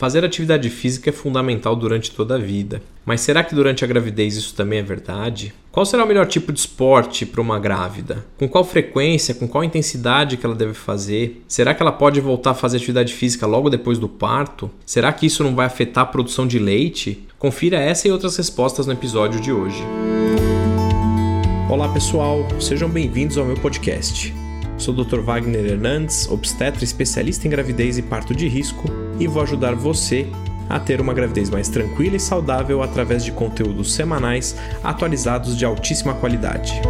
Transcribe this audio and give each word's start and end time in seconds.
Fazer 0.00 0.24
atividade 0.24 0.70
física 0.70 1.10
é 1.10 1.12
fundamental 1.12 1.76
durante 1.76 2.10
toda 2.10 2.36
a 2.36 2.38
vida. 2.38 2.80
Mas 3.04 3.20
será 3.20 3.44
que 3.44 3.54
durante 3.54 3.84
a 3.84 3.86
gravidez 3.86 4.34
isso 4.34 4.54
também 4.54 4.78
é 4.78 4.82
verdade? 4.82 5.52
Qual 5.70 5.84
será 5.84 6.04
o 6.04 6.08
melhor 6.08 6.26
tipo 6.26 6.50
de 6.54 6.58
esporte 6.58 7.26
para 7.26 7.42
uma 7.42 7.58
grávida? 7.58 8.24
Com 8.38 8.48
qual 8.48 8.64
frequência, 8.64 9.34
com 9.34 9.46
qual 9.46 9.62
intensidade 9.62 10.38
que 10.38 10.46
ela 10.46 10.54
deve 10.54 10.72
fazer? 10.72 11.44
Será 11.46 11.74
que 11.74 11.82
ela 11.82 11.92
pode 11.92 12.18
voltar 12.18 12.52
a 12.52 12.54
fazer 12.54 12.78
atividade 12.78 13.12
física 13.12 13.46
logo 13.46 13.68
depois 13.68 13.98
do 13.98 14.08
parto? 14.08 14.70
Será 14.86 15.12
que 15.12 15.26
isso 15.26 15.44
não 15.44 15.54
vai 15.54 15.66
afetar 15.66 16.04
a 16.04 16.06
produção 16.06 16.46
de 16.46 16.58
leite? 16.58 17.26
Confira 17.38 17.76
essa 17.76 18.08
e 18.08 18.10
outras 18.10 18.34
respostas 18.38 18.86
no 18.86 18.94
episódio 18.94 19.38
de 19.38 19.52
hoje. 19.52 19.84
Olá 21.68 21.92
pessoal, 21.92 22.38
sejam 22.58 22.88
bem-vindos 22.88 23.36
ao 23.36 23.44
meu 23.44 23.56
podcast. 23.56 24.32
Sou 24.80 24.94
o 24.94 25.04
Dr. 25.04 25.20
Wagner 25.20 25.62
Hernandes, 25.62 26.26
obstetra 26.30 26.82
especialista 26.82 27.46
em 27.46 27.50
gravidez 27.50 27.98
e 27.98 28.02
parto 28.02 28.34
de 28.34 28.48
risco, 28.48 28.88
e 29.18 29.26
vou 29.26 29.42
ajudar 29.42 29.74
você 29.74 30.26
a 30.70 30.80
ter 30.80 31.02
uma 31.02 31.12
gravidez 31.12 31.50
mais 31.50 31.68
tranquila 31.68 32.16
e 32.16 32.20
saudável 32.20 32.82
através 32.82 33.22
de 33.22 33.30
conteúdos 33.30 33.92
semanais 33.92 34.56
atualizados 34.82 35.54
de 35.54 35.66
altíssima 35.66 36.14
qualidade. 36.14 36.80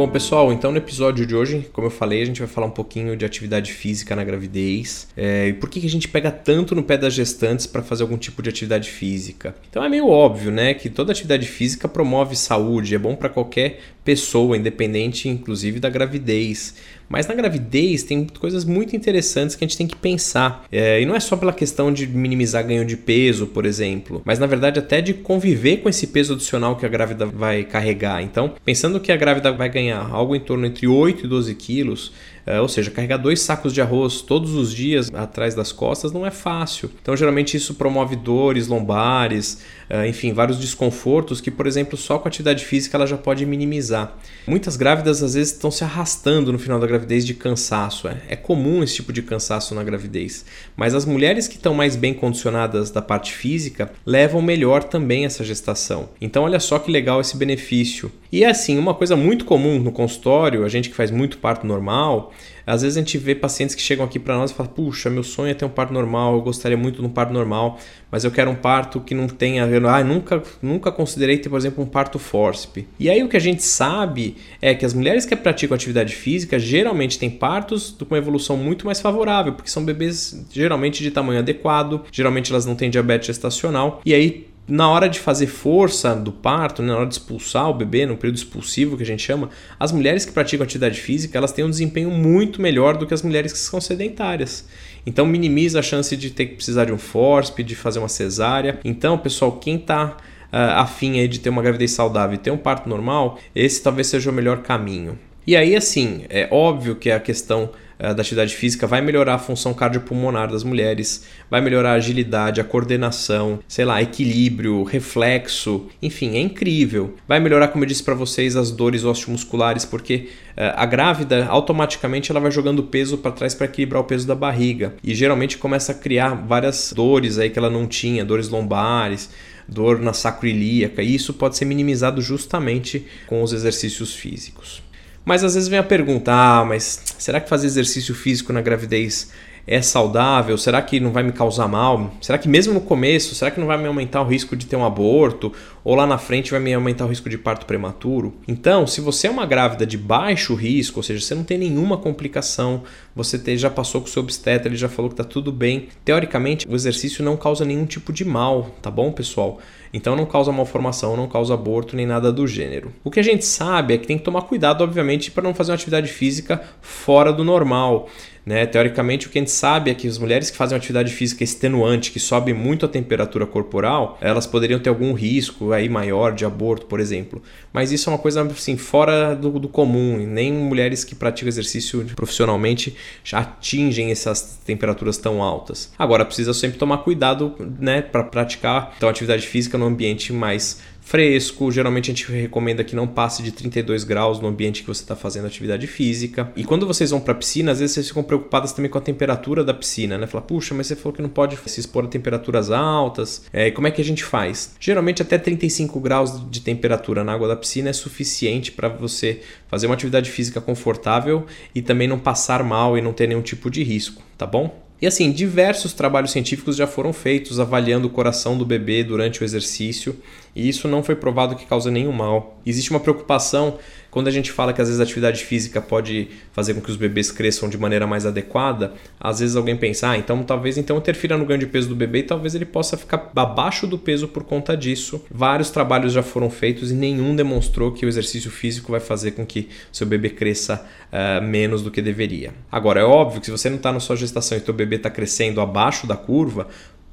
Bom, 0.00 0.08
pessoal, 0.08 0.50
então 0.50 0.72
no 0.72 0.78
episódio 0.78 1.26
de 1.26 1.36
hoje, 1.36 1.68
como 1.74 1.86
eu 1.86 1.90
falei, 1.90 2.22
a 2.22 2.24
gente 2.24 2.38
vai 2.38 2.48
falar 2.48 2.66
um 2.66 2.70
pouquinho 2.70 3.14
de 3.14 3.22
atividade 3.22 3.70
física 3.70 4.16
na 4.16 4.24
gravidez 4.24 5.06
é, 5.14 5.48
e 5.48 5.52
por 5.52 5.68
que, 5.68 5.78
que 5.78 5.86
a 5.86 5.90
gente 5.90 6.08
pega 6.08 6.30
tanto 6.30 6.74
no 6.74 6.82
pé 6.82 6.96
das 6.96 7.12
gestantes 7.12 7.66
para 7.66 7.82
fazer 7.82 8.04
algum 8.04 8.16
tipo 8.16 8.42
de 8.42 8.48
atividade 8.48 8.88
física. 8.88 9.54
Então 9.68 9.84
é 9.84 9.90
meio 9.90 10.08
óbvio, 10.08 10.50
né, 10.50 10.72
que 10.72 10.88
toda 10.88 11.12
atividade 11.12 11.46
física 11.46 11.86
promove 11.86 12.34
saúde, 12.34 12.94
é 12.94 12.98
bom 12.98 13.14
para 13.14 13.28
qualquer 13.28 13.78
pessoa, 14.02 14.56
independente 14.56 15.28
inclusive 15.28 15.78
da 15.78 15.90
gravidez. 15.90 16.76
Mas 17.10 17.26
na 17.26 17.34
gravidez 17.34 18.04
tem 18.04 18.24
coisas 18.24 18.64
muito 18.64 18.94
interessantes 18.94 19.56
que 19.56 19.64
a 19.64 19.66
gente 19.66 19.76
tem 19.76 19.86
que 19.88 19.96
pensar. 19.96 20.64
É, 20.70 21.02
e 21.02 21.04
não 21.04 21.16
é 21.16 21.20
só 21.20 21.36
pela 21.36 21.52
questão 21.52 21.92
de 21.92 22.06
minimizar 22.06 22.64
ganho 22.64 22.84
de 22.84 22.96
peso, 22.96 23.48
por 23.48 23.66
exemplo, 23.66 24.22
mas 24.24 24.38
na 24.38 24.46
verdade 24.46 24.78
até 24.78 25.00
de 25.00 25.12
conviver 25.12 25.78
com 25.78 25.88
esse 25.88 26.06
peso 26.06 26.34
adicional 26.34 26.76
que 26.76 26.86
a 26.86 26.88
grávida 26.88 27.26
vai 27.26 27.64
carregar. 27.64 28.22
Então, 28.22 28.54
pensando 28.64 29.00
que 29.00 29.10
a 29.10 29.16
grávida 29.16 29.50
vai 29.50 29.68
ganhar 29.68 30.08
algo 30.08 30.36
em 30.36 30.40
torno 30.40 30.64
entre 30.64 30.86
8 30.86 31.26
e 31.26 31.28
12 31.28 31.54
quilos, 31.56 32.12
é, 32.46 32.60
ou 32.60 32.68
seja, 32.68 32.90
carregar 32.90 33.18
dois 33.18 33.40
sacos 33.42 33.72
de 33.72 33.80
arroz 33.80 34.22
todos 34.22 34.54
os 34.54 34.72
dias 34.72 35.10
atrás 35.12 35.54
das 35.54 35.72
costas 35.72 36.12
não 36.12 36.26
é 36.26 36.30
fácil. 36.30 36.90
Então, 37.02 37.16
geralmente, 37.16 37.56
isso 37.56 37.74
promove 37.74 38.16
dores 38.16 38.66
lombares, 38.66 39.62
enfim, 40.06 40.32
vários 40.32 40.58
desconfortos 40.58 41.40
que, 41.40 41.50
por 41.50 41.66
exemplo, 41.66 41.96
só 41.96 42.18
com 42.18 42.28
atividade 42.28 42.64
física 42.64 42.96
ela 42.96 43.06
já 43.06 43.16
pode 43.16 43.44
minimizar. 43.44 44.16
Muitas 44.46 44.76
grávidas 44.76 45.22
às 45.22 45.34
vezes 45.34 45.52
estão 45.52 45.70
se 45.70 45.82
arrastando 45.82 46.52
no 46.52 46.58
final 46.58 46.78
da 46.78 46.86
gravidez 46.86 47.26
de 47.26 47.34
cansaço. 47.34 48.06
É, 48.06 48.16
é 48.28 48.36
comum 48.36 48.82
esse 48.82 48.94
tipo 48.96 49.12
de 49.12 49.22
cansaço 49.22 49.74
na 49.74 49.82
gravidez. 49.82 50.44
Mas 50.76 50.94
as 50.94 51.04
mulheres 51.04 51.48
que 51.48 51.56
estão 51.56 51.74
mais 51.74 51.96
bem 51.96 52.14
condicionadas 52.14 52.90
da 52.90 53.02
parte 53.02 53.32
física 53.32 53.90
levam 54.06 54.40
melhor 54.40 54.84
também 54.84 55.24
essa 55.24 55.42
gestação. 55.42 56.10
Então, 56.20 56.44
olha 56.44 56.60
só 56.60 56.78
que 56.78 56.90
legal 56.90 57.20
esse 57.20 57.36
benefício. 57.36 58.12
E 58.30 58.44
assim, 58.44 58.78
uma 58.78 58.94
coisa 58.94 59.16
muito 59.16 59.44
comum 59.44 59.80
no 59.80 59.90
consultório, 59.90 60.64
a 60.64 60.68
gente 60.68 60.88
que 60.88 60.94
faz 60.94 61.10
muito 61.10 61.38
parto 61.38 61.66
normal, 61.66 62.32
às 62.66 62.82
vezes 62.82 62.96
a 62.96 63.00
gente 63.00 63.16
vê 63.18 63.34
pacientes 63.34 63.74
que 63.74 63.82
chegam 63.82 64.04
aqui 64.04 64.18
para 64.18 64.36
nós 64.36 64.50
e 64.50 64.54
falam: 64.54 64.72
Puxa, 64.72 65.10
meu 65.10 65.22
sonho 65.22 65.50
é 65.50 65.54
ter 65.54 65.64
um 65.64 65.70
parto 65.70 65.92
normal, 65.92 66.34
eu 66.34 66.42
gostaria 66.42 66.76
muito 66.76 67.00
de 67.00 67.06
um 67.06 67.10
parto 67.10 67.32
normal, 67.32 67.78
mas 68.10 68.24
eu 68.24 68.30
quero 68.30 68.50
um 68.50 68.54
parto 68.54 69.00
que 69.00 69.14
não 69.14 69.28
tenha. 69.28 69.64
Ah, 69.64 70.04
nunca, 70.04 70.42
nunca 70.60 70.92
considerei 70.92 71.38
ter, 71.38 71.48
por 71.48 71.58
exemplo, 71.58 71.82
um 71.82 71.86
parto 71.86 72.18
forceps. 72.18 72.84
E 72.98 73.08
aí 73.08 73.22
o 73.22 73.28
que 73.28 73.36
a 73.36 73.40
gente 73.40 73.62
sabe 73.62 74.36
é 74.60 74.74
que 74.74 74.84
as 74.84 74.94
mulheres 74.94 75.24
que 75.24 75.34
praticam 75.36 75.74
atividade 75.74 76.14
física 76.14 76.58
geralmente 76.58 77.18
têm 77.18 77.30
partos 77.30 77.96
com 77.98 78.14
uma 78.14 78.18
evolução 78.18 78.56
muito 78.56 78.86
mais 78.86 79.00
favorável, 79.00 79.52
porque 79.54 79.70
são 79.70 79.84
bebês 79.84 80.46
geralmente 80.52 81.02
de 81.02 81.10
tamanho 81.10 81.38
adequado, 81.40 82.02
geralmente 82.12 82.50
elas 82.50 82.66
não 82.66 82.74
têm 82.74 82.90
diabetes 82.90 83.28
gestacional, 83.28 84.00
e 84.04 84.12
aí 84.14 84.49
na 84.70 84.88
hora 84.88 85.08
de 85.08 85.18
fazer 85.18 85.48
força 85.48 86.14
do 86.14 86.30
parto, 86.30 86.80
né, 86.80 86.88
na 86.88 86.98
hora 86.98 87.06
de 87.06 87.14
expulsar 87.14 87.68
o 87.68 87.74
bebê, 87.74 88.06
no 88.06 88.16
período 88.16 88.36
expulsivo 88.36 88.96
que 88.96 89.02
a 89.02 89.06
gente 89.06 89.22
chama, 89.22 89.50
as 89.78 89.90
mulheres 89.90 90.24
que 90.24 90.32
praticam 90.32 90.64
atividade 90.64 91.00
física, 91.00 91.36
elas 91.36 91.52
têm 91.52 91.64
um 91.64 91.70
desempenho 91.70 92.10
muito 92.10 92.62
melhor 92.62 92.96
do 92.96 93.06
que 93.06 93.12
as 93.12 93.22
mulheres 93.22 93.52
que 93.52 93.58
são 93.58 93.80
sedentárias. 93.80 94.66
Então 95.04 95.26
minimiza 95.26 95.80
a 95.80 95.82
chance 95.82 96.16
de 96.16 96.30
ter 96.30 96.46
que 96.46 96.54
precisar 96.54 96.84
de 96.84 96.92
um 96.92 96.98
forceps, 96.98 97.66
de 97.66 97.74
fazer 97.74 97.98
uma 97.98 98.08
cesárea. 98.08 98.78
Então, 98.84 99.18
pessoal, 99.18 99.52
quem 99.52 99.76
está 99.76 100.16
uh, 100.52 100.56
afim 100.76 101.18
aí 101.18 101.26
de 101.26 101.40
ter 101.40 101.50
uma 101.50 101.62
gravidez 101.62 101.90
saudável 101.90 102.36
e 102.36 102.38
ter 102.38 102.50
um 102.50 102.58
parto 102.58 102.88
normal, 102.88 103.38
esse 103.54 103.82
talvez 103.82 104.06
seja 104.06 104.30
o 104.30 104.32
melhor 104.32 104.62
caminho. 104.62 105.18
E 105.46 105.56
aí, 105.56 105.74
assim, 105.74 106.24
é 106.28 106.48
óbvio 106.50 106.94
que 106.94 107.10
a 107.10 107.18
questão 107.18 107.70
uh, 108.00 108.14
da 108.14 108.22
atividade 108.22 108.56
física 108.56 108.86
vai 108.86 109.00
melhorar 109.00 109.34
a 109.34 109.38
função 109.38 109.74
cardiopulmonar 109.74 110.50
das 110.50 110.64
mulheres, 110.64 111.24
vai 111.50 111.60
melhorar 111.60 111.92
a 111.92 111.94
agilidade, 111.94 112.60
a 112.60 112.64
coordenação, 112.64 113.60
sei 113.68 113.84
lá, 113.84 114.00
equilíbrio, 114.02 114.82
reflexo, 114.82 115.88
enfim, 116.02 116.36
é 116.36 116.40
incrível. 116.40 117.14
Vai 117.28 117.38
melhorar, 117.38 117.68
como 117.68 117.84
eu 117.84 117.88
disse 117.88 118.02
para 118.02 118.14
vocês, 118.14 118.56
as 118.56 118.70
dores 118.70 119.04
osteomusculares, 119.04 119.84
porque 119.84 120.30
uh, 120.56 120.72
a 120.74 120.86
grávida 120.86 121.46
automaticamente 121.46 122.30
ela 122.30 122.40
vai 122.40 122.50
jogando 122.50 122.82
peso 122.82 123.18
para 123.18 123.32
trás 123.32 123.54
para 123.54 123.66
equilibrar 123.66 124.02
o 124.02 124.04
peso 124.04 124.26
da 124.26 124.34
barriga 124.34 124.94
e 125.04 125.14
geralmente 125.14 125.58
começa 125.58 125.92
a 125.92 125.94
criar 125.94 126.34
várias 126.34 126.92
dores 126.94 127.38
aí 127.38 127.50
que 127.50 127.58
ela 127.58 127.70
não 127.70 127.86
tinha, 127.86 128.24
dores 128.24 128.48
lombares 128.48 129.30
dor 129.70 130.00
na 130.00 130.12
sacroiliaca, 130.12 131.02
e 131.02 131.14
isso 131.14 131.32
pode 131.32 131.56
ser 131.56 131.64
minimizado 131.64 132.20
justamente 132.20 133.06
com 133.26 133.42
os 133.42 133.52
exercícios 133.52 134.14
físicos. 134.14 134.82
Mas 135.30 135.44
às 135.44 135.54
vezes 135.54 135.68
vem 135.68 135.78
a 135.78 135.84
pergunta: 135.84 136.32
ah, 136.32 136.64
mas 136.64 137.00
será 137.16 137.40
que 137.40 137.48
fazer 137.48 137.68
exercício 137.68 138.12
físico 138.16 138.52
na 138.52 138.60
gravidez 138.60 139.30
é 139.64 139.80
saudável? 139.80 140.58
Será 140.58 140.82
que 140.82 140.98
não 140.98 141.12
vai 141.12 141.22
me 141.22 141.30
causar 141.30 141.68
mal? 141.68 142.12
Será 142.20 142.36
que 142.36 142.48
mesmo 142.48 142.74
no 142.74 142.80
começo, 142.80 143.32
será 143.36 143.48
que 143.48 143.60
não 143.60 143.68
vai 143.68 143.78
me 143.78 143.86
aumentar 143.86 144.22
o 144.22 144.24
risco 144.24 144.56
de 144.56 144.66
ter 144.66 144.74
um 144.74 144.84
aborto? 144.84 145.52
Ou 145.82 145.94
lá 145.94 146.06
na 146.06 146.18
frente 146.18 146.50
vai 146.50 146.60
me 146.60 146.74
aumentar 146.74 147.06
o 147.06 147.08
risco 147.08 147.28
de 147.28 147.38
parto 147.38 147.66
prematuro? 147.66 148.34
Então, 148.46 148.86
se 148.86 149.00
você 149.00 149.26
é 149.26 149.30
uma 149.30 149.46
grávida 149.46 149.86
de 149.86 149.96
baixo 149.96 150.54
risco, 150.54 150.98
ou 150.98 151.02
seja, 151.02 151.24
você 151.24 151.34
não 151.34 151.44
tem 151.44 151.58
nenhuma 151.58 151.96
complicação, 151.96 152.82
você 153.14 153.38
te, 153.38 153.56
já 153.56 153.70
passou 153.70 154.00
com 154.00 154.06
o 154.06 154.10
seu 154.10 154.22
obstetra, 154.22 154.68
ele 154.68 154.76
já 154.76 154.88
falou 154.88 155.08
que 155.08 155.14
está 155.14 155.24
tudo 155.24 155.50
bem, 155.50 155.88
teoricamente 156.04 156.68
o 156.68 156.74
exercício 156.74 157.24
não 157.24 157.36
causa 157.36 157.64
nenhum 157.64 157.86
tipo 157.86 158.12
de 158.12 158.24
mal, 158.24 158.70
tá 158.82 158.90
bom, 158.90 159.10
pessoal? 159.10 159.58
Então 159.92 160.14
não 160.14 160.24
causa 160.24 160.52
malformação, 160.52 161.16
não 161.16 161.28
causa 161.28 161.54
aborto 161.54 161.96
nem 161.96 162.06
nada 162.06 162.32
do 162.32 162.46
gênero. 162.46 162.92
O 163.02 163.10
que 163.10 163.18
a 163.18 163.24
gente 163.24 163.44
sabe 163.44 163.94
é 163.94 163.98
que 163.98 164.06
tem 164.06 164.18
que 164.18 164.24
tomar 164.24 164.42
cuidado, 164.42 164.84
obviamente, 164.84 165.30
para 165.30 165.42
não 165.42 165.54
fazer 165.54 165.72
uma 165.72 165.74
atividade 165.74 166.08
física 166.08 166.62
fora 166.80 167.32
do 167.32 167.42
normal. 167.42 168.08
Né? 168.44 168.66
Teoricamente, 168.66 169.26
o 169.26 169.30
que 169.30 169.38
a 169.38 169.42
gente 169.42 169.50
sabe 169.50 169.90
é 169.90 169.94
que 169.94 170.08
as 170.08 170.18
mulheres 170.18 170.50
que 170.50 170.56
fazem 170.56 170.74
uma 170.74 170.78
atividade 170.78 171.12
física 171.12 171.44
extenuante, 171.44 172.10
que 172.10 172.18
sobe 172.18 172.54
muito 172.54 172.86
a 172.86 172.88
temperatura 172.88 173.46
corporal, 173.46 174.16
elas 174.20 174.46
poderiam 174.46 174.80
ter 174.80 174.88
algum 174.88 175.12
risco 175.12 175.69
aí 175.72 175.88
maior 175.88 176.32
de 176.32 176.44
aborto, 176.44 176.86
por 176.86 177.00
exemplo. 177.00 177.42
Mas 177.72 177.92
isso 177.92 178.08
é 178.08 178.12
uma 178.12 178.18
coisa 178.18 178.42
assim, 178.42 178.76
fora 178.76 179.34
do, 179.34 179.58
do 179.58 179.68
comum. 179.68 180.18
Nem 180.26 180.52
mulheres 180.52 181.04
que 181.04 181.14
praticam 181.14 181.48
exercício 181.48 182.04
profissionalmente 182.16 182.96
atingem 183.32 184.10
essas 184.10 184.58
temperaturas 184.64 185.16
tão 185.18 185.42
altas. 185.42 185.92
Agora, 185.98 186.24
precisa 186.24 186.52
sempre 186.54 186.78
tomar 186.78 186.98
cuidado 186.98 187.54
né, 187.78 188.02
para 188.02 188.24
praticar 188.24 188.94
então, 188.96 189.08
atividade 189.08 189.46
física 189.46 189.76
no 189.76 189.86
ambiente 189.86 190.32
mais 190.32 190.80
fresco. 191.10 191.72
Geralmente 191.72 192.08
a 192.08 192.14
gente 192.14 192.30
recomenda 192.30 192.84
que 192.84 192.94
não 192.94 193.04
passe 193.04 193.42
de 193.42 193.50
32 193.50 194.04
graus 194.04 194.38
no 194.38 194.46
ambiente 194.46 194.82
que 194.82 194.86
você 194.86 195.02
está 195.02 195.16
fazendo 195.16 195.44
atividade 195.48 195.88
física. 195.88 196.52
E 196.54 196.62
quando 196.62 196.86
vocês 196.86 197.10
vão 197.10 197.18
para 197.18 197.32
a 197.32 197.34
piscina, 197.34 197.72
às 197.72 197.80
vezes 197.80 197.94
vocês 197.94 198.06
ficam 198.06 198.22
preocupadas 198.22 198.72
também 198.72 198.88
com 198.88 198.96
a 198.96 199.00
temperatura 199.00 199.64
da 199.64 199.74
piscina, 199.74 200.16
né? 200.16 200.28
Fala, 200.28 200.42
puxa, 200.42 200.72
mas 200.72 200.86
você 200.86 200.94
falou 200.94 201.12
que 201.12 201.20
não 201.20 201.28
pode 201.28 201.56
se 201.66 201.80
expor 201.80 202.04
a 202.04 202.06
temperaturas 202.06 202.70
altas. 202.70 203.42
É, 203.52 203.72
como 203.72 203.88
é 203.88 203.90
que 203.90 204.00
a 204.00 204.04
gente 204.04 204.22
faz? 204.22 204.76
Geralmente 204.78 205.20
até 205.20 205.36
35 205.36 205.98
graus 205.98 206.48
de 206.48 206.60
temperatura 206.60 207.24
na 207.24 207.32
água 207.32 207.48
da 207.48 207.56
piscina 207.56 207.90
é 207.90 207.92
suficiente 207.92 208.70
para 208.70 208.88
você 208.88 209.40
fazer 209.66 209.86
uma 209.86 209.94
atividade 209.94 210.30
física 210.30 210.60
confortável 210.60 211.44
e 211.74 211.82
também 211.82 212.06
não 212.06 212.20
passar 212.20 212.62
mal 212.62 212.96
e 212.96 213.02
não 213.02 213.12
ter 213.12 213.26
nenhum 213.26 213.42
tipo 213.42 213.68
de 213.68 213.82
risco, 213.82 214.22
tá 214.38 214.46
bom? 214.46 214.89
E 215.00 215.06
assim, 215.06 215.32
diversos 215.32 215.94
trabalhos 215.94 216.30
científicos 216.30 216.76
já 216.76 216.86
foram 216.86 217.12
feitos 217.12 217.58
avaliando 217.58 218.06
o 218.06 218.10
coração 218.10 218.58
do 218.58 218.66
bebê 218.66 219.02
durante 219.02 219.42
o 219.42 219.44
exercício, 219.44 220.16
e 220.54 220.68
isso 220.68 220.86
não 220.86 221.02
foi 221.02 221.16
provado 221.16 221.56
que 221.56 221.64
causa 221.64 221.90
nenhum 221.90 222.12
mal. 222.12 222.60
Existe 222.66 222.90
uma 222.90 223.00
preocupação 223.00 223.78
quando 224.10 224.28
a 224.28 224.30
gente 224.30 224.50
fala 224.50 224.72
que 224.72 224.80
às 224.80 224.88
vezes 224.88 225.00
a 225.00 225.04
atividade 225.04 225.44
física 225.44 225.80
pode 225.80 226.28
fazer 226.52 226.74
com 226.74 226.80
que 226.80 226.90
os 226.90 226.96
bebês 226.96 227.30
cresçam 227.30 227.68
de 227.68 227.78
maneira 227.78 228.06
mais 228.06 228.26
adequada, 228.26 228.94
às 229.18 229.40
vezes 229.40 229.56
alguém 229.56 229.76
pensa, 229.76 230.10
ah, 230.10 230.18
então 230.18 230.42
talvez 230.42 230.76
então 230.76 230.98
interfira 230.98 231.36
no 231.36 231.44
ganho 231.44 231.60
de 231.60 231.66
peso 231.66 231.88
do 231.88 231.94
bebê 231.94 232.20
e 232.20 232.22
talvez 232.22 232.54
ele 232.54 232.64
possa 232.64 232.96
ficar 232.96 233.30
abaixo 233.36 233.86
do 233.86 233.98
peso 233.98 234.28
por 234.28 234.44
conta 234.44 234.76
disso. 234.76 235.24
Vários 235.30 235.70
trabalhos 235.70 236.12
já 236.12 236.22
foram 236.22 236.50
feitos 236.50 236.90
e 236.90 236.94
nenhum 236.94 237.36
demonstrou 237.36 237.92
que 237.92 238.04
o 238.04 238.08
exercício 238.08 238.50
físico 238.50 238.90
vai 238.90 239.00
fazer 239.00 239.32
com 239.32 239.46
que 239.46 239.68
seu 239.92 240.06
bebê 240.06 240.30
cresça 240.30 240.84
uh, 241.12 241.42
menos 241.42 241.82
do 241.82 241.90
que 241.90 242.02
deveria. 242.02 242.52
Agora, 242.70 243.00
é 243.00 243.04
óbvio 243.04 243.40
que 243.40 243.46
se 243.46 243.52
você 243.52 243.68
não 243.68 243.76
está 243.76 243.92
na 243.92 244.00
sua 244.00 244.16
gestação 244.16 244.58
e 244.58 244.60
seu 244.60 244.74
bebê 244.74 244.96
está 244.96 245.10
crescendo 245.10 245.60
abaixo 245.60 246.06
da 246.06 246.16
curva, 246.16 246.68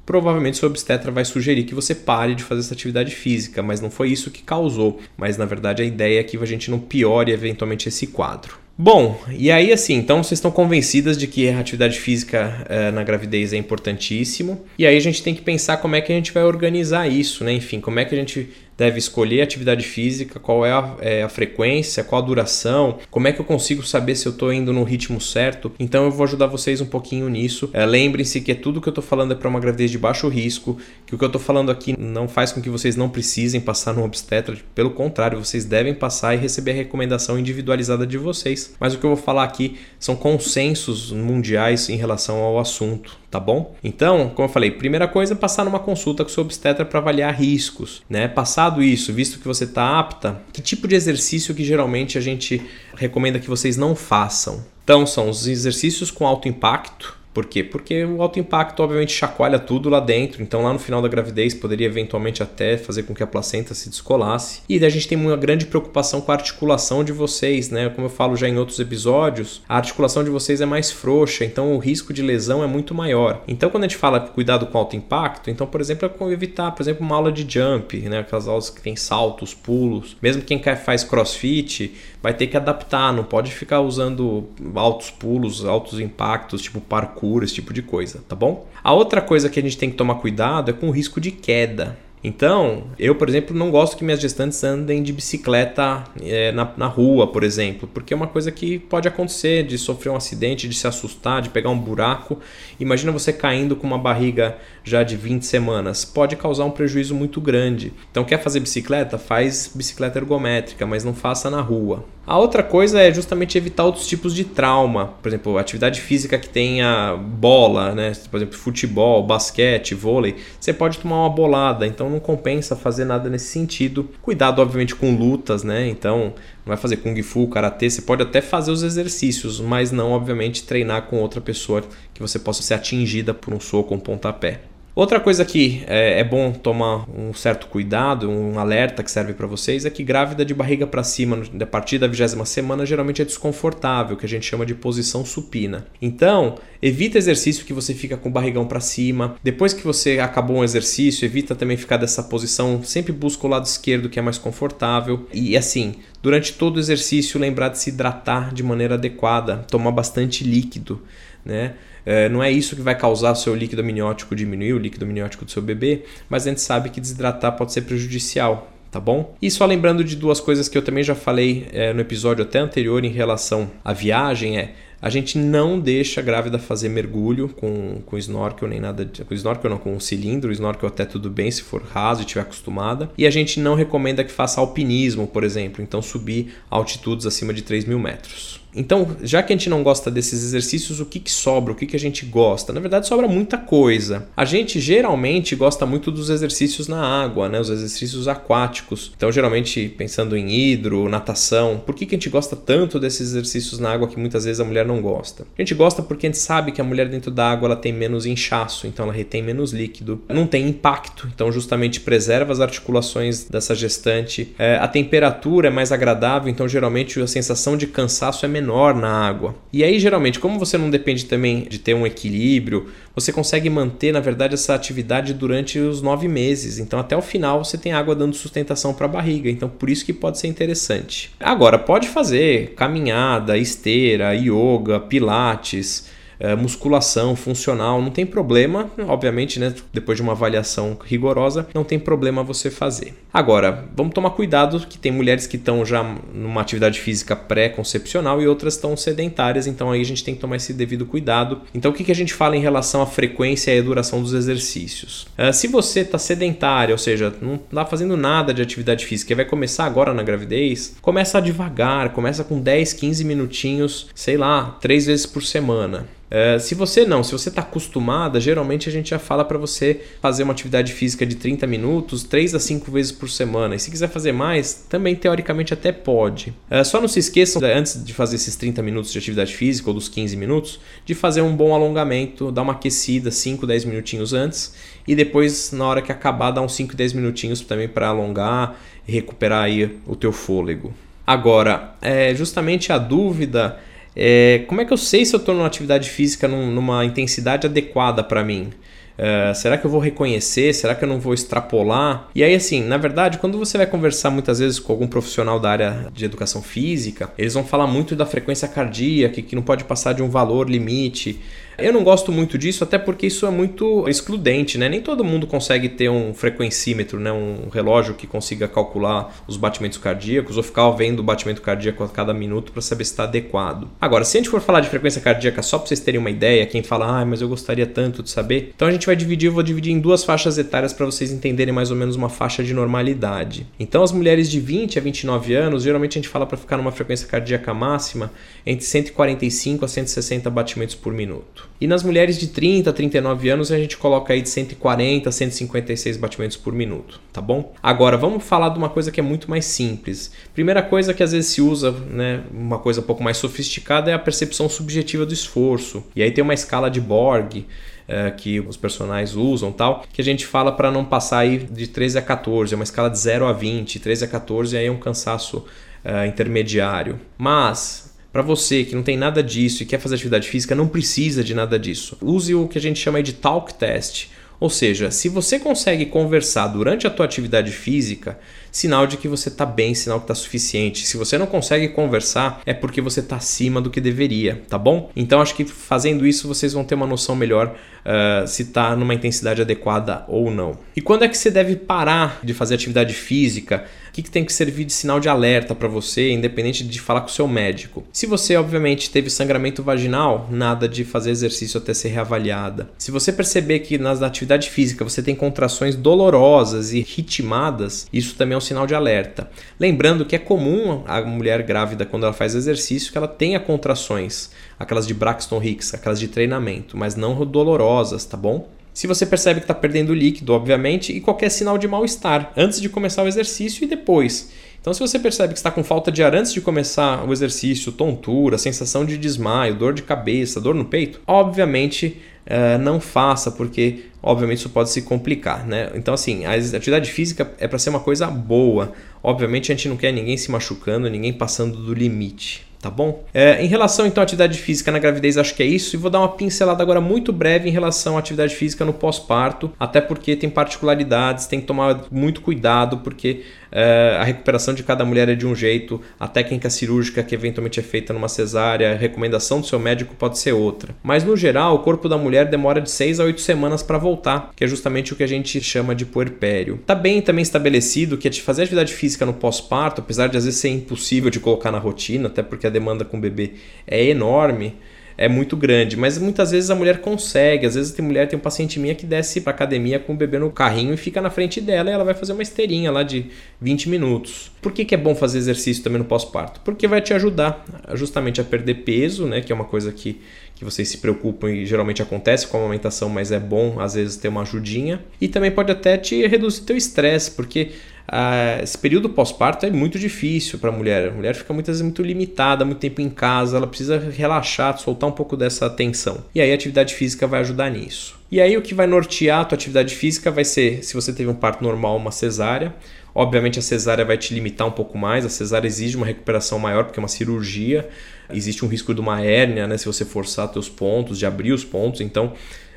provavelmente 0.08 0.56
seu 0.56 0.66
obstetra 0.70 1.12
vai 1.12 1.22
sugerir 1.22 1.64
que 1.64 1.74
você 1.74 1.94
pare 1.94 2.34
de 2.34 2.42
fazer 2.42 2.60
essa 2.60 2.72
atividade 2.72 3.14
física, 3.14 3.62
mas 3.62 3.78
não 3.78 3.90
foi 3.90 4.08
isso 4.08 4.30
que 4.30 4.42
causou. 4.42 4.98
Mas 5.18 5.36
na 5.36 5.44
verdade 5.44 5.82
a 5.82 5.84
ideia 5.84 6.20
é 6.20 6.24
que 6.24 6.38
a 6.38 6.46
gente 6.46 6.70
não 6.70 6.78
piore 6.78 7.30
eventualmente 7.30 7.90
esse 7.90 8.06
quadro. 8.06 8.56
Bom, 8.78 9.20
e 9.30 9.50
aí 9.50 9.70
assim, 9.70 9.96
então 9.96 10.24
vocês 10.24 10.38
estão 10.38 10.50
convencidas 10.50 11.18
de 11.18 11.26
que 11.26 11.50
a 11.50 11.60
atividade 11.60 12.00
física 12.00 12.64
é, 12.70 12.90
na 12.90 13.04
gravidez 13.04 13.52
é 13.52 13.58
importantíssimo. 13.58 14.64
E 14.78 14.86
aí 14.86 14.96
a 14.96 15.00
gente 15.00 15.22
tem 15.22 15.34
que 15.34 15.42
pensar 15.42 15.76
como 15.76 15.94
é 15.94 16.00
que 16.00 16.10
a 16.10 16.14
gente 16.14 16.32
vai 16.32 16.44
organizar 16.44 17.06
isso, 17.06 17.44
né? 17.44 17.52
Enfim, 17.52 17.78
como 17.78 18.00
é 18.00 18.06
que 18.06 18.14
a 18.14 18.18
gente 18.18 18.48
deve 18.78 19.00
escolher 19.00 19.40
a 19.40 19.44
atividade 19.44 19.84
física, 19.84 20.38
qual 20.38 20.64
é 20.64 20.70
a, 20.70 20.94
é 21.00 21.22
a, 21.24 21.28
frequência, 21.28 22.04
qual 22.04 22.22
a 22.22 22.24
duração, 22.24 22.98
como 23.10 23.26
é 23.26 23.32
que 23.32 23.40
eu 23.40 23.44
consigo 23.44 23.82
saber 23.82 24.14
se 24.14 24.26
eu 24.26 24.30
estou 24.30 24.52
indo 24.52 24.72
no 24.72 24.84
ritmo 24.84 25.20
certo. 25.20 25.72
Então 25.80 26.04
eu 26.04 26.12
vou 26.12 26.22
ajudar 26.22 26.46
vocês 26.46 26.80
um 26.80 26.86
pouquinho 26.86 27.28
nisso. 27.28 27.68
É, 27.72 27.84
Lembrem-se 27.84 28.40
que 28.40 28.54
tudo 28.54 28.80
que 28.80 28.88
eu 28.88 28.92
estou 28.92 29.02
falando 29.02 29.32
é 29.32 29.34
para 29.34 29.48
uma 29.48 29.58
gravidez 29.58 29.90
de 29.90 29.98
baixo 29.98 30.28
risco, 30.28 30.78
que 31.04 31.12
o 31.12 31.18
que 31.18 31.24
eu 31.24 31.28
estou 31.28 31.40
falando 31.40 31.72
aqui 31.72 31.98
não 31.98 32.28
faz 32.28 32.52
com 32.52 32.62
que 32.62 32.70
vocês 32.70 32.94
não 32.94 33.08
precisem 33.08 33.60
passar 33.60 33.92
no 33.92 34.04
obstetra, 34.04 34.56
pelo 34.76 34.90
contrário, 34.90 35.44
vocês 35.44 35.64
devem 35.64 35.92
passar 35.92 36.34
e 36.34 36.38
receber 36.38 36.70
a 36.70 36.74
recomendação 36.74 37.36
individualizada 37.36 38.06
de 38.06 38.16
vocês. 38.16 38.76
Mas 38.78 38.94
o 38.94 38.98
que 38.98 39.04
eu 39.04 39.10
vou 39.10 39.22
falar 39.24 39.42
aqui 39.42 39.76
são 39.98 40.14
consensos 40.14 41.10
mundiais 41.10 41.88
em 41.88 41.96
relação 41.96 42.36
ao 42.38 42.60
assunto 42.60 43.18
tá 43.30 43.38
bom? 43.38 43.74
Então, 43.84 44.30
como 44.34 44.48
eu 44.48 44.52
falei, 44.52 44.70
primeira 44.70 45.06
coisa 45.06 45.34
é 45.34 45.36
passar 45.36 45.64
numa 45.64 45.78
consulta 45.78 46.24
com 46.24 46.30
o 46.30 46.32
seu 46.32 46.42
obstetra 46.42 46.84
para 46.84 46.98
avaliar 46.98 47.34
riscos, 47.34 48.02
né? 48.08 48.26
Passado 48.68 48.82
isso, 48.82 49.14
visto 49.14 49.38
que 49.38 49.46
você 49.46 49.64
está 49.64 49.98
apta, 49.98 50.42
que 50.52 50.60
tipo 50.60 50.86
de 50.86 50.94
exercício 50.94 51.54
que 51.54 51.64
geralmente 51.64 52.18
a 52.18 52.20
gente 52.20 52.60
recomenda 52.94 53.38
que 53.38 53.48
vocês 53.48 53.78
não 53.78 53.96
façam? 53.96 54.62
Então, 54.84 55.06
são 55.06 55.30
os 55.30 55.46
exercícios 55.46 56.10
com 56.10 56.26
alto 56.26 56.48
impacto, 56.48 57.17
por 57.38 57.46
quê? 57.46 57.62
Porque 57.62 58.04
o 58.04 58.20
alto 58.20 58.40
impacto 58.40 58.82
obviamente 58.82 59.12
chacoalha 59.12 59.60
tudo 59.60 59.88
lá 59.88 60.00
dentro, 60.00 60.42
então 60.42 60.60
lá 60.60 60.72
no 60.72 60.78
final 60.80 61.00
da 61.00 61.06
gravidez 61.06 61.54
poderia 61.54 61.86
eventualmente 61.86 62.42
até 62.42 62.76
fazer 62.76 63.04
com 63.04 63.14
que 63.14 63.22
a 63.22 63.28
placenta 63.28 63.74
se 63.74 63.88
descolasse. 63.88 64.62
E 64.68 64.84
a 64.84 64.88
gente 64.88 65.06
tem 65.06 65.16
uma 65.16 65.36
grande 65.36 65.64
preocupação 65.66 66.20
com 66.20 66.32
a 66.32 66.34
articulação 66.34 67.04
de 67.04 67.12
vocês, 67.12 67.70
né? 67.70 67.90
Como 67.90 68.08
eu 68.08 68.10
falo 68.10 68.34
já 68.34 68.48
em 68.48 68.58
outros 68.58 68.80
episódios, 68.80 69.62
a 69.68 69.76
articulação 69.76 70.24
de 70.24 70.30
vocês 70.30 70.60
é 70.60 70.66
mais 70.66 70.90
frouxa, 70.90 71.44
então 71.44 71.76
o 71.76 71.78
risco 71.78 72.12
de 72.12 72.22
lesão 72.22 72.64
é 72.64 72.66
muito 72.66 72.92
maior. 72.92 73.44
Então 73.46 73.70
quando 73.70 73.84
a 73.84 73.86
gente 73.86 73.96
fala 73.96 74.18
cuidado 74.18 74.66
com 74.66 74.76
alto 74.76 74.96
impacto, 74.96 75.48
então 75.48 75.64
por 75.64 75.80
exemplo 75.80 76.10
é 76.20 76.32
evitar, 76.32 76.72
por 76.72 76.82
exemplo, 76.82 77.06
uma 77.06 77.14
aula 77.14 77.30
de 77.30 77.46
jump, 77.48 77.96
né? 78.00 78.18
Aquelas 78.18 78.48
aulas 78.48 78.68
que 78.68 78.82
tem 78.82 78.96
saltos, 78.96 79.54
pulos. 79.54 80.16
Mesmo 80.20 80.42
quem 80.42 80.60
faz 80.84 81.04
crossfit 81.04 81.94
vai 82.20 82.34
ter 82.34 82.48
que 82.48 82.56
adaptar, 82.56 83.12
não 83.12 83.22
pode 83.22 83.52
ficar 83.52 83.80
usando 83.80 84.48
altos 84.74 85.08
pulos, 85.10 85.64
altos 85.64 86.00
impactos, 86.00 86.62
tipo 86.62 86.80
parkour, 86.80 87.27
esse 87.42 87.54
tipo 87.54 87.72
de 87.72 87.82
coisa, 87.82 88.22
tá 88.28 88.34
bom? 88.34 88.66
A 88.82 88.92
outra 88.92 89.20
coisa 89.20 89.48
que 89.48 89.58
a 89.58 89.62
gente 89.62 89.78
tem 89.78 89.90
que 89.90 89.96
tomar 89.96 90.16
cuidado 90.16 90.70
é 90.70 90.74
com 90.74 90.88
o 90.88 90.90
risco 90.90 91.20
de 91.20 91.30
queda. 91.30 91.96
Então, 92.22 92.84
eu, 92.98 93.14
por 93.14 93.28
exemplo, 93.28 93.56
não 93.56 93.70
gosto 93.70 93.96
que 93.96 94.04
minhas 94.04 94.20
gestantes 94.20 94.62
andem 94.64 95.02
de 95.02 95.12
bicicleta 95.12 96.04
é, 96.20 96.50
na, 96.50 96.72
na 96.76 96.86
rua, 96.86 97.28
por 97.28 97.44
exemplo, 97.44 97.88
porque 97.92 98.12
é 98.12 98.16
uma 98.16 98.26
coisa 98.26 98.50
que 98.50 98.78
pode 98.78 99.06
acontecer 99.06 99.64
de 99.64 99.78
sofrer 99.78 100.10
um 100.10 100.16
acidente, 100.16 100.68
de 100.68 100.74
se 100.74 100.86
assustar, 100.86 101.40
de 101.40 101.48
pegar 101.48 101.70
um 101.70 101.78
buraco. 101.78 102.38
Imagina 102.80 103.12
você 103.12 103.32
caindo 103.32 103.76
com 103.76 103.86
uma 103.86 103.98
barriga 103.98 104.58
já 104.82 105.02
de 105.02 105.16
20 105.16 105.44
semanas, 105.44 106.04
pode 106.04 106.34
causar 106.34 106.64
um 106.64 106.70
prejuízo 106.70 107.14
muito 107.14 107.40
grande. 107.40 107.92
Então, 108.10 108.24
quer 108.24 108.42
fazer 108.42 108.60
bicicleta? 108.60 109.16
Faz 109.16 109.70
bicicleta 109.72 110.18
ergométrica, 110.18 110.84
mas 110.86 111.04
não 111.04 111.14
faça 111.14 111.48
na 111.48 111.60
rua. 111.60 112.04
A 112.28 112.36
outra 112.36 112.62
coisa 112.62 113.00
é 113.00 113.10
justamente 113.10 113.56
evitar 113.56 113.84
outros 113.84 114.06
tipos 114.06 114.34
de 114.34 114.44
trauma, 114.44 115.14
por 115.22 115.28
exemplo, 115.28 115.56
atividade 115.56 116.02
física 116.02 116.38
que 116.38 116.46
tenha 116.46 117.16
bola, 117.16 117.94
né? 117.94 118.12
Por 118.30 118.36
exemplo, 118.36 118.54
futebol, 118.54 119.22
basquete, 119.22 119.94
vôlei, 119.94 120.36
você 120.60 120.74
pode 120.74 120.98
tomar 120.98 121.22
uma 121.22 121.30
bolada, 121.30 121.86
então 121.86 122.10
não 122.10 122.20
compensa 122.20 122.76
fazer 122.76 123.06
nada 123.06 123.30
nesse 123.30 123.46
sentido. 123.46 124.10
Cuidado, 124.20 124.60
obviamente, 124.60 124.94
com 124.94 125.16
lutas, 125.16 125.64
né? 125.64 125.88
Então, 125.88 126.34
não 126.66 126.66
vai 126.66 126.76
fazer 126.76 126.98
kung 126.98 127.18
fu, 127.22 127.48
karatê, 127.48 127.88
você 127.88 128.02
pode 128.02 128.22
até 128.22 128.42
fazer 128.42 128.72
os 128.72 128.82
exercícios, 128.82 129.58
mas 129.58 129.90
não, 129.90 130.12
obviamente, 130.12 130.64
treinar 130.64 131.06
com 131.06 131.22
outra 131.22 131.40
pessoa 131.40 131.82
que 132.12 132.20
você 132.20 132.38
possa 132.38 132.62
ser 132.62 132.74
atingida 132.74 133.32
por 133.32 133.54
um 133.54 133.60
soco 133.60 133.94
ou 133.94 133.96
um 133.96 134.00
pontapé. 134.00 134.67
Outra 134.98 135.20
coisa 135.20 135.44
que 135.44 135.84
é, 135.86 136.18
é, 136.18 136.24
bom 136.24 136.50
tomar 136.50 137.08
um 137.16 137.32
certo 137.32 137.68
cuidado, 137.68 138.28
um 138.28 138.58
alerta 138.58 139.00
que 139.00 139.08
serve 139.08 139.32
para 139.32 139.46
vocês, 139.46 139.86
é 139.86 139.90
que 139.90 140.02
grávida 140.02 140.44
de 140.44 140.52
barriga 140.52 140.88
para 140.88 141.04
cima, 141.04 141.40
a 141.60 141.66
partir 141.66 141.98
da 141.98 142.08
vigésima 142.08 142.44
semana, 142.44 142.84
geralmente 142.84 143.22
é 143.22 143.24
desconfortável, 143.24 144.16
que 144.16 144.26
a 144.26 144.28
gente 144.28 144.44
chama 144.44 144.66
de 144.66 144.74
posição 144.74 145.24
supina. 145.24 145.86
Então, 146.02 146.56
evita 146.82 147.16
exercício 147.16 147.64
que 147.64 147.72
você 147.72 147.94
fica 147.94 148.16
com 148.16 148.28
o 148.28 148.32
barrigão 148.32 148.66
para 148.66 148.80
cima. 148.80 149.36
Depois 149.40 149.72
que 149.72 149.84
você 149.84 150.18
acabou 150.18 150.56
um 150.56 150.64
exercício, 150.64 151.24
evita 151.24 151.54
também 151.54 151.76
ficar 151.76 151.98
dessa 151.98 152.24
posição. 152.24 152.82
Sempre 152.82 153.12
busca 153.12 153.46
o 153.46 153.50
lado 153.50 153.66
esquerdo, 153.66 154.08
que 154.08 154.18
é 154.18 154.22
mais 154.22 154.36
confortável. 154.36 155.28
E 155.32 155.56
assim, 155.56 155.94
durante 156.20 156.54
todo 156.54 156.74
o 156.76 156.80
exercício, 156.80 157.38
lembrar 157.38 157.68
de 157.68 157.78
se 157.78 157.90
hidratar 157.90 158.52
de 158.52 158.64
maneira 158.64 158.94
adequada, 158.94 159.58
tomar 159.70 159.92
bastante 159.92 160.42
líquido, 160.42 161.00
né? 161.44 161.74
É, 162.10 162.26
não 162.26 162.42
é 162.42 162.50
isso 162.50 162.74
que 162.74 162.80
vai 162.80 162.96
causar 162.96 163.32
o 163.32 163.36
seu 163.36 163.54
líquido 163.54 163.82
amniótico 163.82 164.34
diminuir, 164.34 164.72
o 164.72 164.78
líquido 164.78 165.04
amniótico 165.04 165.44
do 165.44 165.50
seu 165.50 165.60
bebê, 165.60 166.04
mas 166.26 166.46
a 166.46 166.48
gente 166.48 166.62
sabe 166.62 166.88
que 166.88 167.02
desidratar 167.02 167.54
pode 167.54 167.70
ser 167.70 167.82
prejudicial 167.82 168.72
tá 168.90 168.98
bom? 168.98 169.36
E 169.42 169.50
só 169.50 169.66
lembrando 169.66 170.02
de 170.02 170.16
duas 170.16 170.40
coisas 170.40 170.66
que 170.66 170.78
eu 170.78 170.80
também 170.80 171.04
já 171.04 171.14
falei 171.14 171.68
é, 171.74 171.92
no 171.92 172.00
episódio 172.00 172.42
até 172.42 172.58
anterior 172.58 173.04
em 173.04 173.10
relação 173.10 173.70
à 173.84 173.92
viagem 173.92 174.58
é 174.58 174.72
a 175.00 175.10
gente 175.10 175.38
não 175.38 175.78
deixa 175.78 176.20
a 176.20 176.24
grávida 176.24 176.58
fazer 176.58 176.88
mergulho 176.88 177.48
com, 177.50 178.00
com 178.04 178.18
snorkel 178.18 178.66
nem 178.66 178.80
nada 178.80 179.04
de, 179.04 179.22
com 179.24 179.34
snorkel 179.34 179.70
não 179.70 179.78
com 179.78 179.94
um 179.94 180.00
cilindro, 180.00 180.50
snorkel 180.50 180.88
até 180.88 181.04
tudo 181.04 181.30
bem 181.30 181.50
se 181.50 181.62
for 181.62 181.82
raso 181.82 182.22
e 182.22 182.24
estiver 182.24 182.40
acostumada. 182.40 183.10
E 183.16 183.26
a 183.26 183.30
gente 183.30 183.60
não 183.60 183.74
recomenda 183.74 184.24
que 184.24 184.32
faça 184.32 184.60
alpinismo, 184.60 185.26
por 185.26 185.44
exemplo, 185.44 185.82
então 185.82 186.02
subir 186.02 186.54
altitudes 186.68 187.26
acima 187.26 187.52
de 187.52 187.62
3 187.62 187.84
mil 187.84 187.98
metros. 187.98 188.60
Então, 188.78 189.16
já 189.22 189.42
que 189.42 189.52
a 189.52 189.56
gente 189.56 189.68
não 189.68 189.82
gosta 189.82 190.10
desses 190.10 190.44
exercícios, 190.44 191.00
o 191.00 191.06
que, 191.06 191.18
que 191.18 191.30
sobra? 191.30 191.72
O 191.72 191.76
que, 191.76 191.84
que 191.84 191.96
a 191.96 191.98
gente 191.98 192.24
gosta? 192.24 192.72
Na 192.72 192.78
verdade, 192.78 193.08
sobra 193.08 193.26
muita 193.26 193.58
coisa. 193.58 194.28
A 194.36 194.44
gente 194.44 194.78
geralmente 194.78 195.56
gosta 195.56 195.84
muito 195.84 196.12
dos 196.12 196.30
exercícios 196.30 196.86
na 196.86 197.02
água, 197.02 197.48
né? 197.48 197.60
os 197.60 197.70
exercícios 197.70 198.28
aquáticos. 198.28 199.12
Então, 199.16 199.32
geralmente, 199.32 199.92
pensando 199.98 200.36
em 200.36 200.48
hidro, 200.48 201.08
natação, 201.08 201.82
por 201.84 201.94
que, 201.94 202.06
que 202.06 202.14
a 202.14 202.18
gente 202.18 202.30
gosta 202.30 202.54
tanto 202.54 203.00
desses 203.00 203.30
exercícios 203.30 203.80
na 203.80 203.92
água 203.92 204.06
que 204.06 204.18
muitas 204.18 204.44
vezes 204.44 204.60
a 204.60 204.64
mulher 204.64 204.86
não 204.86 205.02
gosta? 205.02 205.44
A 205.56 205.60
gente 205.60 205.74
gosta 205.74 206.00
porque 206.00 206.26
a 206.26 206.30
gente 206.30 206.38
sabe 206.38 206.70
que 206.70 206.80
a 206.80 206.84
mulher 206.84 207.08
dentro 207.08 207.32
da 207.32 207.50
água 207.50 207.66
ela 207.66 207.76
tem 207.76 207.92
menos 207.92 208.26
inchaço, 208.26 208.86
então 208.86 209.06
ela 209.06 209.12
retém 209.12 209.42
menos 209.42 209.72
líquido, 209.72 210.22
não 210.28 210.46
tem 210.46 210.68
impacto, 210.68 211.28
então 211.34 211.50
justamente 211.50 212.00
preserva 212.00 212.52
as 212.52 212.60
articulações 212.60 213.44
dessa 213.44 213.74
gestante. 213.74 214.54
É, 214.58 214.76
a 214.76 214.86
temperatura 214.86 215.68
é 215.68 215.70
mais 215.70 215.90
agradável, 215.90 216.48
então 216.48 216.68
geralmente 216.68 217.20
a 217.20 217.26
sensação 217.26 217.76
de 217.76 217.86
cansaço 217.86 218.44
é 218.44 218.48
menor 218.68 218.94
na 218.94 219.26
água. 219.26 219.54
E 219.72 219.82
aí, 219.82 219.98
geralmente, 219.98 220.38
como 220.38 220.58
você 220.58 220.76
não 220.76 220.90
depende 220.90 221.24
também 221.24 221.62
de 221.62 221.78
ter 221.78 221.94
um 221.94 222.06
equilíbrio, 222.06 222.88
você 223.14 223.32
consegue 223.32 223.70
manter, 223.70 224.12
na 224.12 224.20
verdade, 224.20 224.54
essa 224.54 224.74
atividade 224.74 225.32
durante 225.32 225.78
os 225.78 226.02
nove 226.02 226.28
meses. 226.28 226.78
Então, 226.78 226.98
até 226.98 227.16
o 227.16 227.22
final, 227.22 227.64
você 227.64 227.78
tem 227.78 227.92
água 227.92 228.14
dando 228.14 228.36
sustentação 228.36 228.92
para 228.92 229.06
a 229.06 229.08
barriga. 229.08 229.50
Então, 229.50 229.68
por 229.68 229.88
isso 229.88 230.04
que 230.04 230.12
pode 230.12 230.38
ser 230.38 230.48
interessante. 230.48 231.30
Agora, 231.40 231.78
pode 231.78 232.08
fazer 232.08 232.74
caminhada, 232.76 233.56
esteira, 233.56 234.34
yoga, 234.34 235.00
pilates 235.00 236.17
é, 236.38 236.54
musculação 236.54 237.34
funcional, 237.34 238.00
não 238.00 238.10
tem 238.10 238.24
problema, 238.26 238.90
obviamente, 239.06 239.58
né, 239.58 239.74
depois 239.92 240.16
de 240.16 240.22
uma 240.22 240.32
avaliação 240.32 240.96
rigorosa, 241.04 241.66
não 241.74 241.84
tem 241.84 241.98
problema 241.98 242.42
você 242.42 242.70
fazer. 242.70 243.14
Agora, 243.32 243.84
vamos 243.94 244.14
tomar 244.14 244.30
cuidado 244.30 244.80
que 244.86 244.98
tem 244.98 245.12
mulheres 245.12 245.46
que 245.46 245.56
estão 245.56 245.84
já 245.84 246.02
numa 246.32 246.60
atividade 246.60 247.00
física 247.00 247.34
pré-concepcional 247.34 248.40
e 248.40 248.46
outras 248.46 248.74
estão 248.74 248.96
sedentárias, 248.96 249.66
então 249.66 249.90
aí 249.90 250.00
a 250.00 250.04
gente 250.04 250.24
tem 250.24 250.34
que 250.34 250.40
tomar 250.40 250.56
esse 250.56 250.72
devido 250.72 251.06
cuidado. 251.06 251.62
Então, 251.74 251.90
o 251.90 251.94
que, 251.94 252.04
que 252.04 252.12
a 252.12 252.14
gente 252.14 252.34
fala 252.34 252.56
em 252.56 252.60
relação 252.60 253.02
à 253.02 253.06
frequência 253.06 253.74
e 253.74 253.78
à 253.78 253.82
duração 253.82 254.22
dos 254.22 254.32
exercícios? 254.32 255.26
É, 255.36 255.52
se 255.52 255.66
você 255.66 256.00
está 256.00 256.18
sedentário, 256.18 256.92
ou 256.92 256.98
seja, 256.98 257.34
não 257.40 257.54
está 257.56 257.84
fazendo 257.84 258.16
nada 258.16 258.52
de 258.54 258.62
atividade 258.62 259.04
física 259.04 259.32
e 259.32 259.36
vai 259.36 259.44
começar 259.44 259.84
agora 259.84 260.12
na 260.14 260.22
gravidez, 260.22 260.96
começa 261.00 261.38
devagar, 261.40 262.10
começa 262.12 262.44
com 262.44 262.60
10, 262.60 262.92
15 262.94 263.24
minutinhos, 263.24 264.08
sei 264.14 264.36
lá, 264.36 264.76
três 264.80 265.06
vezes 265.06 265.26
por 265.26 265.42
semana. 265.42 266.06
É, 266.30 266.58
se 266.58 266.74
você 266.74 267.06
não, 267.06 267.24
se 267.24 267.32
você 267.32 267.48
está 267.48 267.62
acostumada, 267.62 268.40
geralmente 268.40 268.88
a 268.88 268.92
gente 268.92 269.10
já 269.10 269.18
fala 269.18 269.44
para 269.44 269.56
você 269.56 270.00
fazer 270.20 270.42
uma 270.42 270.52
atividade 270.52 270.92
física 270.92 271.24
de 271.24 271.36
30 271.36 271.66
minutos, 271.66 272.22
3 272.22 272.54
a 272.54 272.60
5 272.60 272.90
vezes 272.90 273.12
por 273.12 273.30
semana. 273.30 273.74
E 273.74 273.78
se 273.78 273.90
quiser 273.90 274.08
fazer 274.08 274.32
mais, 274.32 274.86
também 274.88 275.14
teoricamente 275.14 275.72
até 275.72 275.90
pode. 275.90 276.54
É, 276.70 276.84
só 276.84 277.00
não 277.00 277.08
se 277.08 277.18
esqueçam, 277.18 277.62
antes 277.64 278.02
de 278.04 278.12
fazer 278.12 278.36
esses 278.36 278.56
30 278.56 278.82
minutos 278.82 279.12
de 279.12 279.18
atividade 279.18 279.54
física 279.54 279.88
ou 279.88 279.94
dos 279.94 280.08
15 280.08 280.36
minutos, 280.36 280.80
de 281.04 281.14
fazer 281.14 281.40
um 281.40 281.56
bom 281.56 281.74
alongamento, 281.74 282.52
dar 282.52 282.62
uma 282.62 282.72
aquecida 282.72 283.30
5, 283.30 283.66
10 283.66 283.84
minutinhos 283.86 284.32
antes 284.32 284.74
e 285.06 285.14
depois, 285.14 285.72
na 285.72 285.86
hora 285.86 286.02
que 286.02 286.12
acabar, 286.12 286.50
dar 286.50 286.60
uns 286.60 286.74
5, 286.74 286.94
10 286.94 287.14
minutinhos 287.14 287.62
também 287.62 287.88
para 287.88 288.08
alongar 288.08 288.78
e 289.06 289.12
recuperar 289.12 289.64
aí 289.64 289.98
o 290.06 290.14
teu 290.14 290.32
fôlego. 290.32 290.92
Agora, 291.26 291.94
é, 292.00 292.34
justamente 292.34 292.92
a 292.92 292.98
dúvida 292.98 293.78
é, 294.18 294.64
como 294.66 294.80
é 294.80 294.84
que 294.84 294.92
eu 294.92 294.96
sei 294.96 295.24
se 295.24 295.32
eu 295.34 295.38
estou 295.38 295.54
numa 295.54 295.66
atividade 295.66 296.10
física 296.10 296.48
num, 296.48 296.72
numa 296.72 297.04
intensidade 297.04 297.68
adequada 297.68 298.24
para 298.24 298.42
mim? 298.42 298.70
Uh, 299.18 299.52
será 299.54 299.78
que 299.78 299.84
eu 299.84 299.90
vou 299.90 300.00
reconhecer? 300.00 300.72
Será 300.72 300.94
que 300.94 301.04
eu 301.04 301.08
não 301.08 301.18
vou 301.18 301.34
extrapolar? 301.34 302.28
E 302.34 302.42
aí, 302.42 302.54
assim, 302.54 302.82
na 302.82 302.96
verdade, 302.96 303.38
quando 303.38 303.58
você 303.58 303.76
vai 303.76 303.86
conversar 303.86 304.30
muitas 304.30 304.58
vezes 304.58 304.78
com 304.78 304.92
algum 304.92 305.06
profissional 305.06 305.58
da 305.58 305.70
área 305.70 306.06
de 306.12 306.24
educação 306.24 306.62
física, 306.62 307.32
eles 307.38 307.54
vão 307.54 307.64
falar 307.64 307.86
muito 307.86 308.16
da 308.16 308.26
frequência 308.26 308.66
cardíaca, 308.68 309.40
que 309.40 309.56
não 309.56 309.62
pode 309.62 309.84
passar 309.84 310.12
de 310.12 310.22
um 310.22 310.28
valor 310.28 310.68
limite. 310.68 311.40
Eu 311.80 311.92
não 311.92 312.02
gosto 312.02 312.32
muito 312.32 312.58
disso, 312.58 312.82
até 312.82 312.98
porque 312.98 313.28
isso 313.28 313.46
é 313.46 313.50
muito 313.50 314.08
excludente, 314.08 314.76
né? 314.76 314.88
Nem 314.88 315.00
todo 315.00 315.22
mundo 315.22 315.46
consegue 315.46 315.88
ter 315.88 316.08
um 316.08 316.34
frequencímetro, 316.34 317.20
né? 317.20 317.30
Um 317.30 317.68
relógio 317.72 318.14
que 318.14 318.26
consiga 318.26 318.66
calcular 318.66 319.32
os 319.46 319.56
batimentos 319.56 319.96
cardíacos 319.96 320.56
ou 320.56 320.62
ficar 320.64 320.90
vendo 320.90 321.20
o 321.20 321.22
batimento 321.22 321.62
cardíaco 321.62 322.02
a 322.02 322.08
cada 322.08 322.34
minuto 322.34 322.72
para 322.72 322.82
saber 322.82 323.04
se 323.04 323.12
está 323.12 323.22
adequado. 323.22 323.86
Agora, 324.00 324.24
se 324.24 324.36
a 324.36 324.40
gente 324.40 324.50
for 324.50 324.60
falar 324.60 324.80
de 324.80 324.88
frequência 324.88 325.20
cardíaca 325.20 325.62
só 325.62 325.78
para 325.78 325.86
vocês 325.86 326.00
terem 326.00 326.18
uma 326.18 326.30
ideia, 326.30 326.66
quem 326.66 326.82
fala, 326.82 327.20
ah, 327.20 327.24
mas 327.24 327.40
eu 327.40 327.48
gostaria 327.48 327.86
tanto 327.86 328.24
de 328.24 328.30
saber, 328.30 328.72
então 328.74 328.88
a 328.88 328.90
gente 328.90 329.06
vai 329.06 329.14
dividir, 329.14 329.46
eu 329.46 329.52
vou 329.52 329.62
dividir 329.62 329.92
em 329.92 330.00
duas 330.00 330.24
faixas 330.24 330.58
etárias 330.58 330.92
para 330.92 331.06
vocês 331.06 331.30
entenderem 331.30 331.72
mais 331.72 331.92
ou 331.92 331.96
menos 331.96 332.16
uma 332.16 332.28
faixa 332.28 332.64
de 332.64 332.74
normalidade. 332.74 333.68
Então, 333.78 334.02
as 334.02 334.10
mulheres 334.10 334.50
de 334.50 334.58
20 334.58 334.98
a 334.98 335.02
29 335.02 335.54
anos, 335.54 335.84
geralmente 335.84 336.18
a 336.18 336.20
gente 336.20 336.28
fala 336.28 336.44
para 336.44 336.58
ficar 336.58 336.76
numa 336.76 336.90
frequência 336.90 337.28
cardíaca 337.28 337.72
máxima 337.72 338.32
entre 338.66 338.84
145 338.84 339.84
a 339.84 339.88
160 339.88 340.50
batimentos 340.50 340.96
por 340.96 341.12
minuto. 341.12 341.67
E 341.80 341.86
nas 341.86 342.02
mulheres 342.02 342.38
de 342.38 342.48
30 342.48 342.90
a 342.90 342.92
39 342.92 343.48
anos 343.48 343.70
a 343.70 343.78
gente 343.78 343.96
coloca 343.96 344.32
aí 344.32 344.42
de 344.42 344.48
140 344.48 345.28
a 345.28 345.32
156 345.32 346.16
batimentos 346.16 346.56
por 346.56 346.72
minuto, 346.72 347.20
tá 347.32 347.40
bom? 347.40 347.72
Agora 347.80 348.16
vamos 348.16 348.42
falar 348.42 348.70
de 348.70 348.78
uma 348.78 348.88
coisa 348.88 349.12
que 349.12 349.20
é 349.20 349.22
muito 349.22 349.48
mais 349.48 349.64
simples. 349.64 350.32
Primeira 350.52 350.82
coisa 350.82 351.14
que 351.14 351.22
às 351.22 351.32
vezes 351.32 351.50
se 351.50 351.62
usa, 351.62 351.92
né, 351.92 352.42
uma 352.52 352.78
coisa 352.78 353.00
um 353.00 353.04
pouco 353.04 353.22
mais 353.22 353.36
sofisticada 353.36 354.10
é 354.10 354.14
a 354.14 354.18
percepção 354.18 354.68
subjetiva 354.68 355.24
do 355.24 355.32
esforço. 355.32 356.02
E 356.16 356.22
aí 356.22 356.32
tem 356.32 356.42
uma 356.42 356.54
escala 356.54 356.90
de 356.90 357.00
Borg 357.00 357.64
é, 358.08 358.30
que 358.30 358.58
os 358.58 358.76
personagens 358.76 359.36
usam 359.36 359.70
tal, 359.70 360.02
que 360.12 360.20
a 360.20 360.24
gente 360.24 360.46
fala 360.46 360.72
para 360.72 360.90
não 360.90 361.04
passar 361.04 361.40
aí 361.40 361.58
de 361.58 361.86
13 361.86 362.18
a 362.18 362.22
14, 362.22 362.72
é 362.72 362.76
uma 362.76 362.84
escala 362.84 363.10
de 363.10 363.18
0 363.18 363.46
a 363.46 363.52
20, 363.52 364.00
13 364.00 364.24
a 364.24 364.28
14 364.28 364.76
aí 364.76 364.86
é 364.86 364.90
um 364.90 364.98
cansaço 364.98 365.58
uh, 365.58 366.26
intermediário. 366.26 367.20
Mas 367.36 368.07
para 368.32 368.42
você 368.42 368.84
que 368.84 368.94
não 368.94 369.02
tem 369.02 369.16
nada 369.16 369.42
disso 369.42 369.82
e 369.82 369.86
quer 369.86 369.98
fazer 369.98 370.16
atividade 370.16 370.48
física, 370.48 370.74
não 370.74 370.88
precisa 370.88 371.42
de 371.42 371.54
nada 371.54 371.78
disso. 371.78 372.16
Use 372.20 372.54
o 372.54 372.68
que 372.68 372.78
a 372.78 372.80
gente 372.80 373.00
chama 373.00 373.22
de 373.22 373.32
talk 373.32 373.74
test. 373.74 374.28
Ou 374.60 374.68
seja, 374.68 375.10
se 375.10 375.28
você 375.28 375.58
consegue 375.58 376.06
conversar 376.06 376.66
durante 376.66 377.06
a 377.06 377.10
tua 377.10 377.24
atividade 377.24 377.70
física, 377.70 378.38
sinal 378.72 379.06
de 379.06 379.16
que 379.16 379.28
você 379.28 379.48
está 379.48 379.64
bem, 379.64 379.94
sinal 379.94 380.18
que 380.18 380.24
está 380.24 380.34
suficiente. 380.34 381.06
Se 381.06 381.16
você 381.16 381.38
não 381.38 381.46
consegue 381.46 381.88
conversar, 381.88 382.60
é 382.66 382.74
porque 382.74 383.00
você 383.00 383.20
está 383.20 383.36
acima 383.36 383.80
do 383.80 383.88
que 383.88 384.00
deveria, 384.00 384.62
tá 384.68 384.76
bom? 384.76 385.10
Então 385.14 385.40
acho 385.40 385.54
que 385.54 385.64
fazendo 385.64 386.26
isso 386.26 386.48
vocês 386.48 386.72
vão 386.72 386.82
ter 386.82 386.96
uma 386.96 387.06
noção 387.06 387.36
melhor 387.36 387.76
uh, 388.04 388.46
se 388.48 388.62
está 388.62 388.96
numa 388.96 389.14
intensidade 389.14 389.62
adequada 389.62 390.24
ou 390.26 390.50
não. 390.50 390.76
E 390.96 391.00
quando 391.00 391.24
é 391.24 391.28
que 391.28 391.38
você 391.38 391.52
deve 391.52 391.76
parar 391.76 392.40
de 392.42 392.52
fazer 392.52 392.74
atividade 392.74 393.14
física? 393.14 393.84
Que, 394.18 394.22
que 394.24 394.30
tem 394.32 394.44
que 394.44 394.52
servir 394.52 394.84
de 394.84 394.92
sinal 394.92 395.20
de 395.20 395.28
alerta 395.28 395.76
para 395.76 395.86
você, 395.86 396.32
independente 396.32 396.82
de 396.82 397.00
falar 397.00 397.20
com 397.20 397.28
o 397.28 397.30
seu 397.30 397.46
médico? 397.46 398.02
Se 398.12 398.26
você, 398.26 398.56
obviamente, 398.56 399.10
teve 399.10 399.30
sangramento 399.30 399.80
vaginal, 399.80 400.48
nada 400.50 400.88
de 400.88 401.04
fazer 401.04 401.30
exercício 401.30 401.78
até 401.78 401.94
ser 401.94 402.08
reavaliada. 402.08 402.90
Se 402.98 403.12
você 403.12 403.32
perceber 403.32 403.78
que 403.78 403.96
na 403.96 404.10
atividade 404.10 404.70
física 404.70 405.04
você 405.04 405.22
tem 405.22 405.36
contrações 405.36 405.94
dolorosas 405.94 406.92
e 406.92 407.00
ritmadas, 407.00 408.08
isso 408.12 408.34
também 408.34 408.54
é 408.54 408.58
um 408.58 408.60
sinal 408.60 408.88
de 408.88 408.94
alerta. 408.96 409.48
Lembrando 409.78 410.26
que 410.26 410.34
é 410.34 410.40
comum 410.40 411.04
a 411.06 411.20
mulher 411.20 411.62
grávida, 411.62 412.04
quando 412.04 412.24
ela 412.24 412.32
faz 412.32 412.56
exercício, 412.56 413.12
que 413.12 413.18
ela 413.18 413.28
tenha 413.28 413.60
contrações, 413.60 414.50
aquelas 414.80 415.06
de 415.06 415.14
Braxton 415.14 415.62
Hicks, 415.62 415.94
aquelas 415.94 416.18
de 416.18 416.26
treinamento, 416.26 416.96
mas 416.96 417.14
não 417.14 417.46
dolorosas, 417.46 418.24
tá 418.24 418.36
bom? 418.36 418.66
Se 418.98 419.06
você 419.06 419.24
percebe 419.24 419.60
que 419.60 419.64
está 419.64 419.74
perdendo 419.74 420.12
líquido, 420.12 420.52
obviamente, 420.52 421.12
e 421.12 421.20
qualquer 421.20 421.50
sinal 421.50 421.78
de 421.78 421.86
mal-estar, 421.86 422.52
antes 422.56 422.80
de 422.80 422.88
começar 422.88 423.22
o 423.22 423.28
exercício 423.28 423.84
e 423.84 423.86
depois. 423.86 424.50
Então, 424.80 424.92
se 424.92 424.98
você 424.98 425.20
percebe 425.20 425.52
que 425.52 425.58
está 425.60 425.70
com 425.70 425.84
falta 425.84 426.10
de 426.10 426.20
ar 426.20 426.34
antes 426.34 426.52
de 426.52 426.60
começar 426.60 427.24
o 427.24 427.32
exercício, 427.32 427.92
tontura, 427.92 428.58
sensação 428.58 429.04
de 429.04 429.16
desmaio, 429.16 429.76
dor 429.76 429.94
de 429.94 430.02
cabeça, 430.02 430.60
dor 430.60 430.74
no 430.74 430.84
peito, 430.84 431.20
obviamente 431.28 432.20
uh, 432.44 432.76
não 432.82 433.00
faça, 433.00 433.52
porque 433.52 434.06
obviamente 434.20 434.58
isso 434.58 434.70
pode 434.70 434.90
se 434.90 435.02
complicar, 435.02 435.64
né? 435.64 435.92
Então, 435.94 436.12
assim, 436.12 436.44
a 436.44 436.54
atividade 436.54 437.12
física 437.12 437.52
é 437.60 437.68
para 437.68 437.78
ser 437.78 437.90
uma 437.90 438.00
coisa 438.00 438.26
boa. 438.26 438.94
Obviamente, 439.22 439.70
a 439.70 439.76
gente 439.76 439.88
não 439.88 439.96
quer 439.96 440.10
ninguém 440.10 440.36
se 440.36 440.50
machucando, 440.50 441.08
ninguém 441.08 441.32
passando 441.32 441.76
do 441.84 441.94
limite 441.94 442.67
tá 442.80 442.90
bom? 442.90 443.24
É, 443.34 443.62
em 443.62 443.66
relação 443.66 444.06
então 444.06 444.22
à 444.22 444.24
atividade 444.24 444.58
física 444.58 444.90
na 444.92 444.98
gravidez, 444.98 445.36
acho 445.36 445.54
que 445.54 445.62
é 445.62 445.66
isso. 445.66 445.96
E 445.96 445.98
vou 445.98 446.10
dar 446.10 446.20
uma 446.20 446.28
pincelada 446.28 446.82
agora 446.82 447.00
muito 447.00 447.32
breve 447.32 447.68
em 447.68 447.72
relação 447.72 448.16
à 448.16 448.20
atividade 448.20 448.54
física 448.54 448.84
no 448.84 448.92
pós-parto, 448.92 449.72
até 449.78 450.00
porque 450.00 450.36
tem 450.36 450.48
particularidades, 450.48 451.46
tem 451.46 451.60
que 451.60 451.66
tomar 451.66 452.04
muito 452.10 452.40
cuidado, 452.40 452.98
porque 452.98 453.42
a 453.72 454.24
recuperação 454.24 454.74
de 454.74 454.82
cada 454.82 455.04
mulher 455.04 455.28
é 455.28 455.34
de 455.34 455.46
um 455.46 455.54
jeito, 455.54 456.00
a 456.18 456.26
técnica 456.26 456.70
cirúrgica 456.70 457.22
que 457.22 457.34
eventualmente 457.34 457.80
é 457.80 457.82
feita 457.82 458.12
numa 458.12 458.28
cesárea, 458.28 458.92
a 458.92 458.96
recomendação 458.96 459.60
do 459.60 459.66
seu 459.66 459.78
médico 459.78 460.14
pode 460.14 460.38
ser 460.38 460.52
outra. 460.52 460.94
Mas 461.02 461.24
no 461.24 461.36
geral, 461.36 461.74
o 461.74 461.78
corpo 461.80 462.08
da 462.08 462.16
mulher 462.16 462.46
demora 462.46 462.80
de 462.80 462.90
6 462.90 463.20
a 463.20 463.24
8 463.24 463.40
semanas 463.40 463.82
para 463.82 463.98
voltar, 463.98 464.50
que 464.54 464.64
é 464.64 464.66
justamente 464.66 465.12
o 465.12 465.16
que 465.16 465.22
a 465.22 465.28
gente 465.28 465.60
chama 465.60 465.94
de 465.94 466.06
puerpério. 466.06 466.78
Tá 466.86 466.94
bem 466.94 467.20
também 467.20 467.42
estabelecido 467.42 468.16
que 468.16 468.28
fazer 468.40 468.62
atividade 468.62 468.92
física 468.92 469.26
no 469.26 469.32
pós-parto, 469.32 470.00
apesar 470.00 470.28
de 470.28 470.36
às 470.36 470.44
vezes 470.44 470.60
ser 470.60 470.68
impossível 470.68 471.30
de 471.30 471.40
colocar 471.40 471.70
na 471.70 471.78
rotina, 471.78 472.28
até 472.28 472.42
porque 472.42 472.66
a 472.66 472.70
demanda 472.70 473.04
com 473.04 473.16
o 473.16 473.20
bebê 473.20 473.52
é 473.86 474.04
enorme, 474.04 474.76
é 475.20 475.28
muito 475.28 475.56
grande, 475.56 475.96
mas 475.96 476.16
muitas 476.16 476.52
vezes 476.52 476.70
a 476.70 476.76
mulher 476.76 477.00
consegue. 477.00 477.66
Às 477.66 477.74
vezes 477.74 477.90
tem 477.90 478.04
mulher, 478.04 478.28
tem 478.28 478.38
um 478.38 478.42
paciente 478.42 478.78
minha 478.78 478.94
que 478.94 479.04
desce 479.04 479.40
para 479.40 479.50
academia 479.50 479.98
com 479.98 480.12
o 480.12 480.16
bebê 480.16 480.38
no 480.38 480.48
carrinho 480.48 480.94
e 480.94 480.96
fica 480.96 481.20
na 481.20 481.28
frente 481.28 481.60
dela 481.60 481.90
e 481.90 481.92
ela 481.92 482.04
vai 482.04 482.14
fazer 482.14 482.32
uma 482.32 482.42
esteirinha 482.42 482.92
lá 482.92 483.02
de 483.02 483.26
20 483.60 483.88
minutos. 483.88 484.52
Por 484.62 484.70
que, 484.70 484.84
que 484.84 484.94
é 484.94 484.98
bom 484.98 485.16
fazer 485.16 485.38
exercício 485.38 485.82
também 485.82 485.98
no 485.98 486.04
pós-parto? 486.04 486.60
Porque 486.64 486.86
vai 486.86 487.00
te 487.00 487.12
ajudar 487.12 487.64
justamente 487.94 488.40
a 488.40 488.44
perder 488.44 488.74
peso, 488.84 489.26
né, 489.26 489.40
que 489.40 489.50
é 489.50 489.54
uma 489.54 489.64
coisa 489.64 489.90
que 489.90 490.20
que 490.58 490.64
vocês 490.64 490.88
se 490.88 490.98
preocupam 490.98 491.50
e 491.50 491.64
geralmente 491.64 492.02
acontece 492.02 492.46
com 492.48 492.56
a 492.56 492.60
amamentação, 492.60 493.08
mas 493.08 493.30
é 493.30 493.38
bom 493.38 493.78
às 493.80 493.94
vezes 493.94 494.16
ter 494.16 494.26
uma 494.26 494.42
ajudinha. 494.42 495.00
E 495.20 495.28
também 495.28 495.52
pode 495.52 495.70
até 495.70 495.96
te 495.96 496.26
reduzir 496.26 496.62
teu 496.62 496.76
estresse, 496.76 497.30
porque 497.30 497.70
ah, 498.10 498.58
esse 498.60 498.76
período 498.76 499.08
pós-parto 499.08 499.66
é 499.66 499.70
muito 499.70 499.98
difícil 499.98 500.58
para 500.58 500.70
a 500.70 500.72
mulher. 500.72 501.10
A 501.10 501.12
mulher 501.12 501.36
fica 501.36 501.52
muitas 501.54 501.74
vezes 501.74 501.82
muito 501.82 502.02
limitada, 502.02 502.64
muito 502.64 502.78
tempo 502.78 503.00
em 503.00 503.08
casa, 503.08 503.56
ela 503.56 503.68
precisa 503.68 503.98
relaxar, 503.98 504.76
soltar 504.78 505.08
um 505.08 505.12
pouco 505.12 505.36
dessa 505.36 505.70
tensão. 505.70 506.24
E 506.34 506.40
aí 506.40 506.50
a 506.50 506.54
atividade 506.54 506.94
física 506.94 507.26
vai 507.26 507.40
ajudar 507.40 507.70
nisso. 507.70 508.18
E 508.30 508.40
aí 508.40 508.56
o 508.56 508.62
que 508.62 508.74
vai 508.74 508.86
nortear 508.86 509.40
a 509.40 509.44
tua 509.44 509.56
atividade 509.56 509.94
física 509.94 510.30
vai 510.30 510.44
ser 510.44 510.82
se 510.82 510.94
você 510.94 511.12
teve 511.12 511.30
um 511.30 511.34
parto 511.34 511.62
normal, 511.62 511.96
uma 511.96 512.10
cesárea. 512.10 512.74
Obviamente 513.14 513.58
a 513.58 513.62
cesárea 513.62 514.04
vai 514.04 514.18
te 514.18 514.34
limitar 514.34 514.66
um 514.66 514.72
pouco 514.72 514.98
mais, 514.98 515.24
a 515.24 515.28
cesárea 515.28 515.68
exige 515.68 515.96
uma 515.96 516.06
recuperação 516.06 516.58
maior 516.58 516.84
porque 516.84 516.98
é 516.98 517.02
uma 517.02 517.08
cirurgia, 517.08 517.88
existe 518.30 518.64
um 518.64 518.68
risco 518.68 518.94
de 518.94 519.00
uma 519.00 519.22
hérnia, 519.22 519.66
né, 519.66 519.76
se 519.78 519.86
você 519.86 520.04
forçar 520.04 520.48
teus 520.48 520.68
pontos, 520.68 521.18
de 521.18 521.26
abrir 521.26 521.52
os 521.52 521.64
pontos, 521.64 522.00
então 522.00 522.32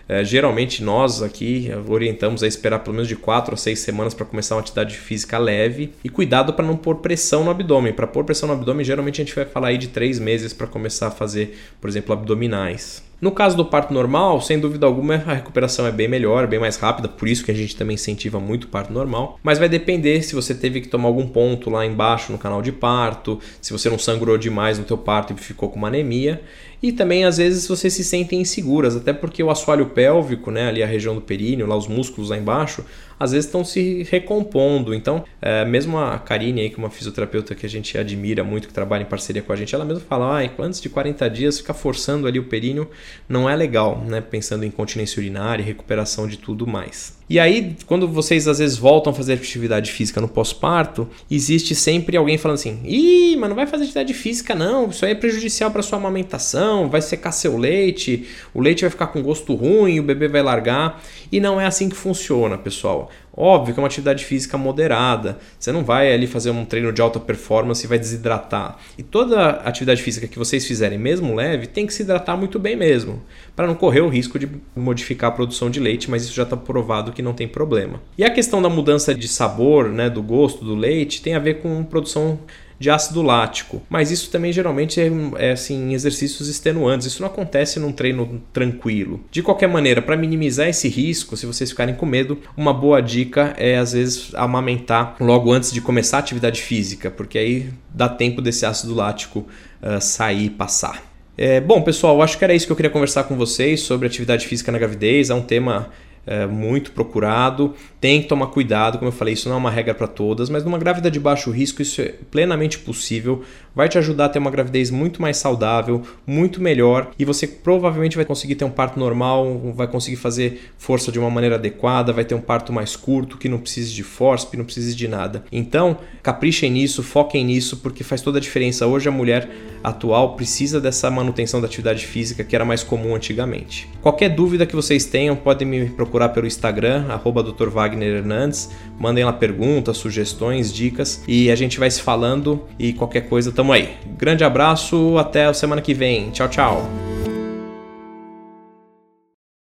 é, 0.07 0.23
geralmente 0.23 0.83
nós 0.83 1.21
aqui 1.21 1.69
orientamos 1.87 2.43
a 2.43 2.47
esperar 2.47 2.79
pelo 2.79 2.95
menos 2.95 3.07
de 3.07 3.15
4 3.15 3.53
a 3.53 3.57
6 3.57 3.79
semanas 3.79 4.13
para 4.13 4.25
começar 4.25 4.55
uma 4.55 4.61
atividade 4.61 4.97
física 4.97 5.37
leve 5.37 5.93
e 6.03 6.09
cuidado 6.09 6.53
para 6.53 6.65
não 6.65 6.75
pôr 6.75 6.95
pressão 6.95 7.45
no 7.45 7.51
abdômen. 7.51 7.93
Para 7.93 8.07
pôr 8.07 8.25
pressão 8.25 8.47
no 8.47 8.53
abdômen, 8.53 8.83
geralmente 8.83 9.21
a 9.21 9.25
gente 9.25 9.35
vai 9.35 9.45
falar 9.45 9.69
aí 9.69 9.77
de 9.77 9.87
3 9.87 10.19
meses 10.19 10.51
para 10.51 10.67
começar 10.67 11.07
a 11.07 11.11
fazer, 11.11 11.57
por 11.79 11.89
exemplo, 11.89 12.11
abdominais. 12.11 13.10
No 13.21 13.31
caso 13.31 13.55
do 13.55 13.63
parto 13.63 13.93
normal, 13.93 14.41
sem 14.41 14.59
dúvida 14.59 14.87
alguma, 14.87 15.13
a 15.13 15.33
recuperação 15.35 15.85
é 15.85 15.91
bem 15.91 16.07
melhor, 16.07 16.47
bem 16.47 16.59
mais 16.59 16.75
rápida, 16.77 17.07
por 17.07 17.27
isso 17.27 17.45
que 17.45 17.51
a 17.51 17.53
gente 17.53 17.75
também 17.75 17.93
incentiva 17.93 18.39
muito 18.39 18.63
o 18.63 18.67
parto 18.67 18.91
normal. 18.91 19.39
Mas 19.43 19.59
vai 19.59 19.69
depender 19.69 20.23
se 20.23 20.33
você 20.33 20.55
teve 20.55 20.81
que 20.81 20.87
tomar 20.87 21.07
algum 21.07 21.27
ponto 21.27 21.69
lá 21.69 21.85
embaixo 21.85 22.31
no 22.31 22.39
canal 22.39 22.63
de 22.63 22.71
parto, 22.71 23.39
se 23.61 23.71
você 23.71 23.91
não 23.91 23.99
sangrou 23.99 24.39
demais 24.39 24.79
no 24.79 24.85
teu 24.85 24.97
parto 24.97 25.33
e 25.33 25.37
ficou 25.37 25.69
com 25.69 25.77
uma 25.77 25.89
anemia. 25.89 26.41
E 26.81 26.91
também 26.91 27.25
às 27.25 27.37
vezes 27.37 27.67
vocês 27.67 27.93
se 27.93 28.03
sentem 28.03 28.41
inseguras, 28.41 28.95
até 28.95 29.13
porque 29.13 29.43
o 29.43 29.51
assoalho 29.51 29.87
pélvico, 29.87 30.49
né, 30.49 30.67
ali 30.67 30.81
a 30.81 30.87
região 30.87 31.13
do 31.13 31.21
períneo, 31.21 31.67
lá 31.67 31.75
os 31.75 31.87
músculos 31.87 32.31
lá 32.31 32.37
embaixo, 32.37 32.83
às 33.19 33.33
vezes 33.33 33.45
estão 33.45 33.63
se 33.63 34.01
recompondo. 34.09 34.95
Então, 34.95 35.23
é, 35.39 35.63
mesmo 35.63 35.99
a 35.99 36.17
Karine 36.17 36.61
aí, 36.61 36.69
que 36.71 36.75
é 36.75 36.79
uma 36.79 36.89
fisioterapeuta 36.89 37.53
que 37.53 37.67
a 37.67 37.69
gente 37.69 37.95
admira 37.97 38.43
muito, 38.43 38.67
que 38.67 38.73
trabalha 38.73 39.03
em 39.03 39.05
parceria 39.05 39.43
com 39.43 39.53
a 39.53 39.55
gente, 39.55 39.75
ela 39.75 39.85
mesmo 39.85 40.03
fala, 40.03 40.41
ah, 40.41 40.49
antes 40.59 40.81
de 40.81 40.89
40 40.89 41.29
dias 41.29 41.59
ficar 41.59 41.75
forçando 41.75 42.25
ali 42.25 42.39
o 42.39 42.45
períneo 42.45 42.89
não 43.29 43.47
é 43.47 43.55
legal, 43.55 44.03
né? 44.03 44.19
Pensando 44.19 44.65
em 44.65 44.71
continência 44.71 45.19
urinária 45.19 45.61
e 45.61 45.65
recuperação 45.65 46.27
de 46.27 46.37
tudo 46.37 46.65
mais. 46.65 47.20
E 47.31 47.39
aí, 47.39 47.77
quando 47.87 48.09
vocês 48.09 48.45
às 48.45 48.59
vezes 48.59 48.77
voltam 48.77 49.13
a 49.13 49.15
fazer 49.15 49.35
atividade 49.35 49.89
física 49.89 50.19
no 50.19 50.27
pós-parto, 50.27 51.07
existe 51.29 51.73
sempre 51.73 52.17
alguém 52.17 52.37
falando 52.37 52.55
assim: 52.55 52.81
ih, 52.83 53.37
mas 53.37 53.47
não 53.47 53.55
vai 53.55 53.65
fazer 53.65 53.83
atividade 53.83 54.13
física 54.13 54.53
não, 54.53 54.89
isso 54.89 55.05
aí 55.05 55.13
é 55.13 55.15
prejudicial 55.15 55.71
para 55.71 55.81
sua 55.81 55.97
amamentação, 55.97 56.89
vai 56.89 57.01
secar 57.01 57.31
seu 57.31 57.57
leite, 57.57 58.27
o 58.53 58.59
leite 58.59 58.81
vai 58.81 58.89
ficar 58.89 59.07
com 59.07 59.21
gosto 59.21 59.55
ruim, 59.55 59.97
o 59.97 60.03
bebê 60.03 60.27
vai 60.27 60.41
largar. 60.41 61.01
E 61.31 61.39
não 61.39 61.61
é 61.61 61.65
assim 61.65 61.87
que 61.87 61.95
funciona, 61.95 62.57
pessoal. 62.57 63.09
Óbvio 63.35 63.73
que 63.73 63.79
é 63.79 63.81
uma 63.81 63.87
atividade 63.87 64.25
física 64.25 64.57
moderada. 64.57 65.39
Você 65.57 65.71
não 65.71 65.83
vai 65.83 66.13
ali 66.13 66.27
fazer 66.27 66.51
um 66.51 66.65
treino 66.65 66.91
de 66.91 67.01
alta 67.01 67.19
performance 67.19 67.85
e 67.85 67.87
vai 67.87 67.97
desidratar. 67.97 68.77
E 68.97 69.03
toda 69.03 69.51
atividade 69.51 70.01
física 70.01 70.27
que 70.27 70.37
vocês 70.37 70.65
fizerem, 70.65 70.97
mesmo 70.97 71.33
leve, 71.33 71.67
tem 71.67 71.87
que 71.87 71.93
se 71.93 72.03
hidratar 72.03 72.35
muito 72.35 72.59
bem 72.59 72.75
mesmo, 72.75 73.21
para 73.55 73.67
não 73.67 73.75
correr 73.75 74.01
o 74.01 74.09
risco 74.09 74.37
de 74.37 74.49
modificar 74.75 75.29
a 75.31 75.33
produção 75.33 75.69
de 75.69 75.79
leite, 75.79 76.09
mas 76.09 76.23
isso 76.23 76.33
já 76.33 76.43
está 76.43 76.57
provado 76.57 77.11
que 77.11 77.21
não 77.21 77.33
tem 77.33 77.47
problema. 77.47 78.01
E 78.17 78.23
a 78.23 78.29
questão 78.29 78.61
da 78.61 78.69
mudança 78.69 79.15
de 79.15 79.27
sabor, 79.27 79.89
né, 79.89 80.09
do 80.09 80.21
gosto 80.21 80.65
do 80.65 80.75
leite, 80.75 81.21
tem 81.21 81.35
a 81.35 81.39
ver 81.39 81.61
com 81.61 81.83
produção 81.83 82.39
de 82.81 82.89
ácido 82.89 83.21
lático. 83.21 83.79
Mas 83.87 84.09
isso 84.09 84.31
também 84.31 84.51
geralmente 84.51 84.99
é, 84.99 85.11
é 85.37 85.51
assim, 85.51 85.93
exercícios 85.93 86.49
extenuantes. 86.49 87.05
Isso 87.05 87.21
não 87.21 87.29
acontece 87.29 87.79
num 87.79 87.91
treino 87.91 88.41
tranquilo. 88.51 89.23
De 89.29 89.43
qualquer 89.43 89.69
maneira, 89.69 90.01
para 90.01 90.17
minimizar 90.17 90.67
esse 90.67 90.89
risco, 90.89 91.37
se 91.37 91.45
vocês 91.45 91.69
ficarem 91.69 91.93
com 91.93 92.07
medo, 92.07 92.39
uma 92.57 92.73
boa 92.73 92.99
dica 92.99 93.53
é 93.55 93.77
às 93.77 93.93
vezes 93.93 94.33
amamentar 94.33 95.15
logo 95.19 95.51
antes 95.51 95.71
de 95.71 95.79
começar 95.79 96.17
a 96.17 96.19
atividade 96.21 96.59
física, 96.59 97.11
porque 97.11 97.37
aí 97.37 97.69
dá 97.93 98.09
tempo 98.09 98.41
desse 98.41 98.65
ácido 98.65 98.95
lático 98.95 99.45
uh, 99.83 100.01
sair 100.01 100.45
e 100.45 100.49
passar. 100.49 101.03
É, 101.37 101.61
bom, 101.61 101.83
pessoal, 101.83 102.19
acho 102.23 102.35
que 102.35 102.43
era 102.43 102.53
isso 102.53 102.65
que 102.65 102.71
eu 102.71 102.75
queria 102.75 102.89
conversar 102.89 103.25
com 103.25 103.37
vocês 103.37 103.81
sobre 103.81 104.07
atividade 104.07 104.47
física 104.47 104.71
na 104.71 104.79
gravidez. 104.79 105.29
É 105.29 105.35
um 105.35 105.41
tema 105.43 105.89
é, 106.25 106.47
muito 106.47 106.91
procurado. 106.93 107.75
Tem 108.01 108.19
que 108.19 108.27
tomar 108.27 108.47
cuidado, 108.47 108.97
como 108.97 109.09
eu 109.09 109.13
falei, 109.13 109.35
isso 109.35 109.47
não 109.47 109.55
é 109.55 109.59
uma 109.59 109.69
regra 109.69 109.93
para 109.93 110.07
todas, 110.07 110.49
mas 110.49 110.63
numa 110.65 110.79
grávida 110.79 111.11
de 111.11 111.19
baixo 111.19 111.51
risco 111.51 111.83
isso 111.83 112.01
é 112.01 112.15
plenamente 112.31 112.79
possível. 112.79 113.43
Vai 113.75 113.87
te 113.87 113.97
ajudar 113.99 114.25
a 114.25 114.29
ter 114.29 114.39
uma 114.39 114.49
gravidez 114.49 114.89
muito 114.89 115.21
mais 115.21 115.37
saudável, 115.37 116.01
muito 116.25 116.59
melhor 116.59 117.11
e 117.19 117.23
você 117.23 117.45
provavelmente 117.45 118.15
vai 118.15 118.25
conseguir 118.25 118.55
ter 118.55 118.65
um 118.65 118.71
parto 118.71 118.99
normal, 118.99 119.71
vai 119.75 119.87
conseguir 119.87 120.15
fazer 120.15 120.71
força 120.79 121.11
de 121.11 121.19
uma 121.19 121.29
maneira 121.29 121.55
adequada, 121.55 122.11
vai 122.11 122.25
ter 122.25 122.33
um 122.33 122.41
parto 122.41 122.73
mais 122.73 122.95
curto, 122.95 123.37
que 123.37 123.47
não 123.47 123.59
precise 123.59 123.93
de 123.93 124.01
força, 124.01 124.47
que 124.47 124.57
não 124.57 124.65
precise 124.65 124.95
de 124.95 125.07
nada. 125.07 125.43
Então, 125.51 125.99
caprichem 126.23 126.71
nisso, 126.71 127.03
foquem 127.03 127.45
nisso, 127.45 127.77
porque 127.77 128.03
faz 128.03 128.19
toda 128.19 128.39
a 128.39 128.41
diferença. 128.41 128.87
Hoje 128.87 129.09
a 129.09 129.11
mulher 129.11 129.47
atual 129.83 130.35
precisa 130.35 130.81
dessa 130.81 131.09
manutenção 131.11 131.61
da 131.61 131.67
atividade 131.67 132.05
física 132.07 132.43
que 132.43 132.55
era 132.55 132.65
mais 132.65 132.83
comum 132.83 133.15
antigamente. 133.15 133.87
Qualquer 134.01 134.29
dúvida 134.29 134.65
que 134.65 134.75
vocês 134.75 135.05
tenham, 135.05 135.35
podem 135.35 135.67
me 135.67 135.85
procurar 135.91 136.29
pelo 136.29 136.47
Instagram, 136.47 137.05
arroba. 137.07 137.51
Wagner 137.91 138.17
Hernandes. 138.17 138.71
Mandem 138.97 139.23
lá 139.23 139.33
perguntas, 139.33 139.97
sugestões, 139.97 140.73
dicas 140.73 141.23
e 141.27 141.51
a 141.51 141.55
gente 141.55 141.79
vai 141.79 141.89
se 141.89 142.01
falando 142.01 142.63
e 142.79 142.93
qualquer 142.93 143.27
coisa 143.27 143.51
tamo 143.51 143.73
aí. 143.73 143.89
Grande 144.17 144.43
abraço, 144.43 145.17
até 145.17 145.45
a 145.45 145.53
semana 145.53 145.81
que 145.81 145.93
vem. 145.93 146.29
Tchau, 146.31 146.47
tchau. 146.47 147.10